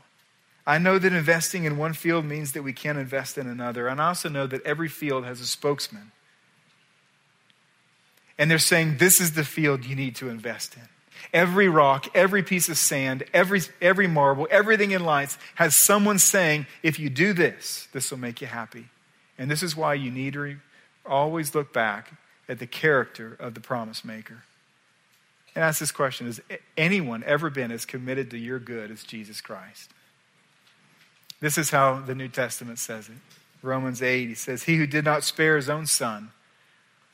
I 0.66 0.76
know 0.76 0.98
that 0.98 1.12
investing 1.14 1.64
in 1.64 1.78
one 1.78 1.94
field 1.94 2.26
means 2.26 2.52
that 2.52 2.62
we 2.62 2.74
can't 2.74 2.98
invest 2.98 3.38
in 3.38 3.46
another. 3.46 3.88
And 3.88 4.00
I 4.02 4.08
also 4.08 4.28
know 4.28 4.46
that 4.46 4.62
every 4.66 4.88
field 4.88 5.24
has 5.24 5.40
a 5.40 5.46
spokesman. 5.46 6.12
And 8.36 8.50
they're 8.50 8.58
saying, 8.58 8.98
this 8.98 9.18
is 9.18 9.32
the 9.32 9.44
field 9.44 9.86
you 9.86 9.96
need 9.96 10.14
to 10.16 10.28
invest 10.28 10.76
in. 10.76 10.82
Every 11.32 11.68
rock, 11.68 12.06
every 12.14 12.42
piece 12.42 12.68
of 12.68 12.76
sand, 12.76 13.24
every, 13.32 13.62
every 13.80 14.06
marble, 14.06 14.46
everything 14.50 14.90
in 14.90 15.04
life 15.04 15.38
has 15.56 15.74
someone 15.74 16.18
saying, 16.18 16.66
if 16.82 16.98
you 16.98 17.08
do 17.08 17.32
this, 17.32 17.88
this 17.92 18.10
will 18.10 18.18
make 18.18 18.40
you 18.40 18.46
happy. 18.46 18.86
And 19.38 19.50
this 19.50 19.62
is 19.62 19.74
why 19.74 19.94
you 19.94 20.10
need 20.10 20.34
to 20.34 20.56
always 21.06 21.54
look 21.54 21.72
back 21.72 22.12
at 22.48 22.58
the 22.58 22.66
character 22.66 23.36
of 23.40 23.54
the 23.54 23.60
promise 23.60 24.04
maker. 24.04 24.44
And 25.58 25.64
ask 25.64 25.80
this 25.80 25.90
question 25.90 26.26
Has 26.26 26.40
anyone 26.76 27.24
ever 27.26 27.50
been 27.50 27.72
as 27.72 27.84
committed 27.84 28.30
to 28.30 28.38
your 28.38 28.60
good 28.60 28.92
as 28.92 29.02
Jesus 29.02 29.40
Christ? 29.40 29.90
This 31.40 31.58
is 31.58 31.70
how 31.70 31.98
the 31.98 32.14
New 32.14 32.28
Testament 32.28 32.78
says 32.78 33.08
it. 33.08 33.16
Romans 33.60 34.00
8, 34.00 34.28
he 34.28 34.36
says, 34.36 34.62
He 34.62 34.76
who 34.76 34.86
did 34.86 35.04
not 35.04 35.24
spare 35.24 35.56
his 35.56 35.68
own 35.68 35.86
son, 35.86 36.30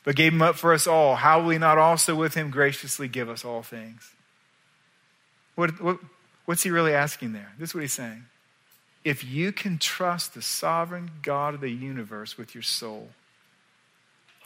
but 0.05 0.15
gave 0.15 0.35
him 0.35 0.43
up 0.43 0.57
for 0.57 0.75
us 0.75 0.87
all, 0.87 1.17
how 1.17 1.41
will 1.41 1.49
he 1.49 1.59
not 1.59 1.79
also 1.79 2.15
with 2.15 2.35
him 2.35 2.51
graciously 2.51 3.09
give 3.09 3.31
us 3.31 3.47
all 3.47 3.63
things? 3.63 4.13
What, 5.55 5.81
what, 5.81 6.01
what's 6.45 6.65
he 6.65 6.71
really 6.71 6.93
asking 6.93 7.33
there? 7.33 7.53
This 7.59 7.71
is 7.71 7.75
what 7.75 7.81
he's 7.81 7.95
saying. 7.95 8.27
If 9.05 9.25
you 9.25 9.53
can 9.53 9.79
trust 9.79 10.35
the 10.35 10.43
sovereign 10.43 11.13
God 11.23 11.55
of 11.55 11.63
the 11.63 11.71
universe 11.71 12.37
with 12.37 12.55
your 12.55 12.63
soul, 12.63 13.09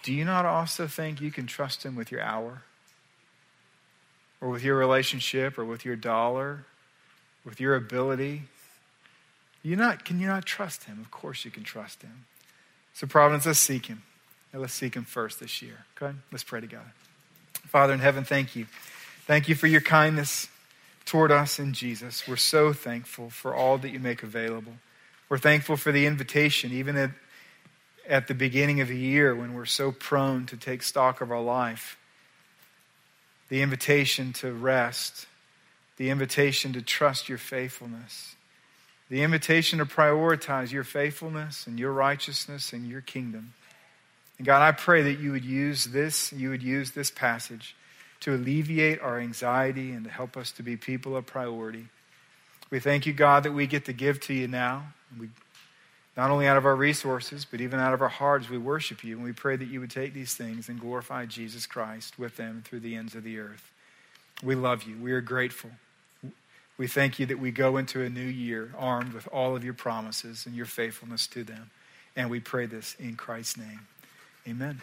do 0.05 0.15
you 0.15 0.25
not 0.25 0.47
also 0.47 0.87
think 0.87 1.21
you 1.21 1.33
can 1.33 1.49
trust 1.49 1.83
him 1.83 1.97
with 1.97 2.13
your 2.13 2.21
hour? 2.21 2.63
Or 4.41 4.49
with 4.49 4.63
your 4.63 4.77
relationship, 4.77 5.59
or 5.59 5.65
with 5.65 5.85
your 5.85 5.97
dollar, 5.97 6.65
with 7.45 7.61
your 7.61 7.75
ability? 7.75 8.43
You 9.63 9.75
not, 9.75 10.05
can 10.05 10.21
you 10.21 10.29
not 10.29 10.47
trust 10.47 10.85
him? 10.85 11.01
Of 11.01 11.11
course 11.11 11.45
you 11.45 11.51
can 11.51 11.65
trust 11.65 12.03
him. 12.03 12.27
So, 12.95 13.07
Providence, 13.07 13.47
let's 13.47 13.59
seek 13.59 13.87
him. 13.87 14.03
Let's 14.53 14.73
seek 14.73 14.95
Him 14.95 15.05
first 15.05 15.41
this 15.41 15.61
year. 15.61 15.85
Okay? 16.01 16.17
Let's 16.33 16.45
pray 16.45 16.61
together. 16.61 16.93
Father 17.67 17.93
in 17.93 18.01
heaven, 18.01 18.25
thank 18.25 18.57
you. 18.57 18.67
Thank 19.27 19.49
you 19.49 19.55
for 19.55 19.67
your 19.67 19.83
kindness 19.83 20.49
toward 21.05 21.31
us 21.31 21.59
in 21.59 21.75
Jesus. 21.75 22.27
We're 22.27 22.37
so 22.37 22.73
thankful 22.73 23.31
for 23.31 23.55
all 23.55 23.77
that 23.79 23.91
you 23.91 23.99
make 23.99 24.23
available. 24.23 24.75
We're 25.29 25.39
thankful 25.39 25.77
for 25.77 25.93
the 25.93 26.07
invitation, 26.07 26.73
even 26.73 26.97
at, 26.97 27.11
at 28.09 28.27
the 28.29 28.35
beginning 28.35 28.81
of 28.81 28.89
the 28.89 28.97
year 28.97 29.35
when 29.35 29.53
we're 29.53 29.67
so 29.67 29.93
prone 29.93 30.47
to 30.47 30.57
take 30.57 30.83
stock 30.83 31.21
of 31.21 31.31
our 31.31 31.43
life. 31.43 31.99
The 33.49 33.63
invitation 33.63 34.33
to 34.35 34.53
rest, 34.53 35.27
the 35.97 36.11
invitation 36.11 36.73
to 36.75 36.83
trust 36.83 37.29
your 37.29 37.39
faithfulness, 37.39 38.37
the 39.09 39.23
invitation 39.23 39.79
to 39.79 39.87
prioritize 39.87 40.71
your 40.71 40.85
faithfulness 40.85 41.67
and 41.67 41.79
your 41.79 41.93
righteousness 41.93 42.73
and 42.73 42.87
your 42.87 43.01
kingdom. 43.01 43.55
And 44.37 44.47
God, 44.47 44.63
I 44.63 44.73
pray 44.73 45.03
that 45.03 45.19
you 45.19 45.33
would 45.33 45.45
use 45.45 45.87
this, 45.87 46.33
you 46.33 46.51
would 46.51 46.63
use 46.63 46.93
this 46.93 47.11
passage 47.11 47.75
to 48.21 48.35
alleviate 48.35 49.01
our 49.01 49.19
anxiety 49.19 49.93
and 49.93 50.05
to 50.05 50.11
help 50.11 50.37
us 50.37 50.53
to 50.53 50.63
be 50.63 50.77
people 50.77 51.17
of 51.17 51.27
priority. 51.27 51.87
We 52.71 52.81
thank 52.81 53.07
you, 53.07 53.13
God, 53.13 53.45
that 53.45 53.53
we 53.53 53.67
get 53.67 53.87
to 53.87 53.93
give 53.93 54.21
to 54.23 54.35
you 54.35 54.47
now. 54.47 54.93
We, 55.19 55.31
not 56.19 56.33
only 56.33 56.49
out 56.49 56.57
of 56.57 56.67
our 56.67 56.75
resources, 56.75 57.47
but 57.49 57.61
even 57.61 57.79
out 57.79 57.95
of 57.95 58.03
our 58.03 58.09
hearts, 58.09 58.51
we 58.51 58.59
worship 58.59 59.05
you. 59.05 59.15
And 59.15 59.25
we 59.25 59.33
pray 59.33 59.55
that 59.55 59.69
you 59.69 59.79
would 59.79 59.93
take 59.93 60.15
these 60.15 60.35
things 60.35 60.69
and 60.69 60.81
glorify 60.81 61.27
Jesus 61.27 61.65
Christ 61.65 62.19
with 62.19 62.37
them 62.37 62.65
through 62.67 62.81
the 62.81 62.97
ends 62.97 63.15
of 63.15 63.23
the 63.23 63.39
earth. 63.39 63.71
We 64.43 64.57
love 64.57 64.83
you. 64.83 64.97
We 64.97 65.13
are 65.13 65.21
grateful. 65.21 65.71
We 66.77 66.89
thank 66.89 67.21
you 67.21 67.27
that 67.27 67.39
we 67.39 67.53
go 67.53 67.77
into 67.77 68.03
a 68.03 68.11
new 68.11 68.21
year 68.21 68.75
armed 68.77 69.13
with 69.13 69.29
all 69.29 69.55
of 69.55 69.63
your 69.63 69.75
promises 69.75 70.45
and 70.45 70.57
your 70.57 70.67
faithfulness 70.67 71.29
to 71.29 71.45
them. 71.45 71.71
And 72.17 72.29
we 72.29 72.41
pray 72.41 72.67
this 72.67 72.97
in 72.99 73.15
Christ's 73.15 73.57
name. 73.57 73.87
Amen. 74.49 74.83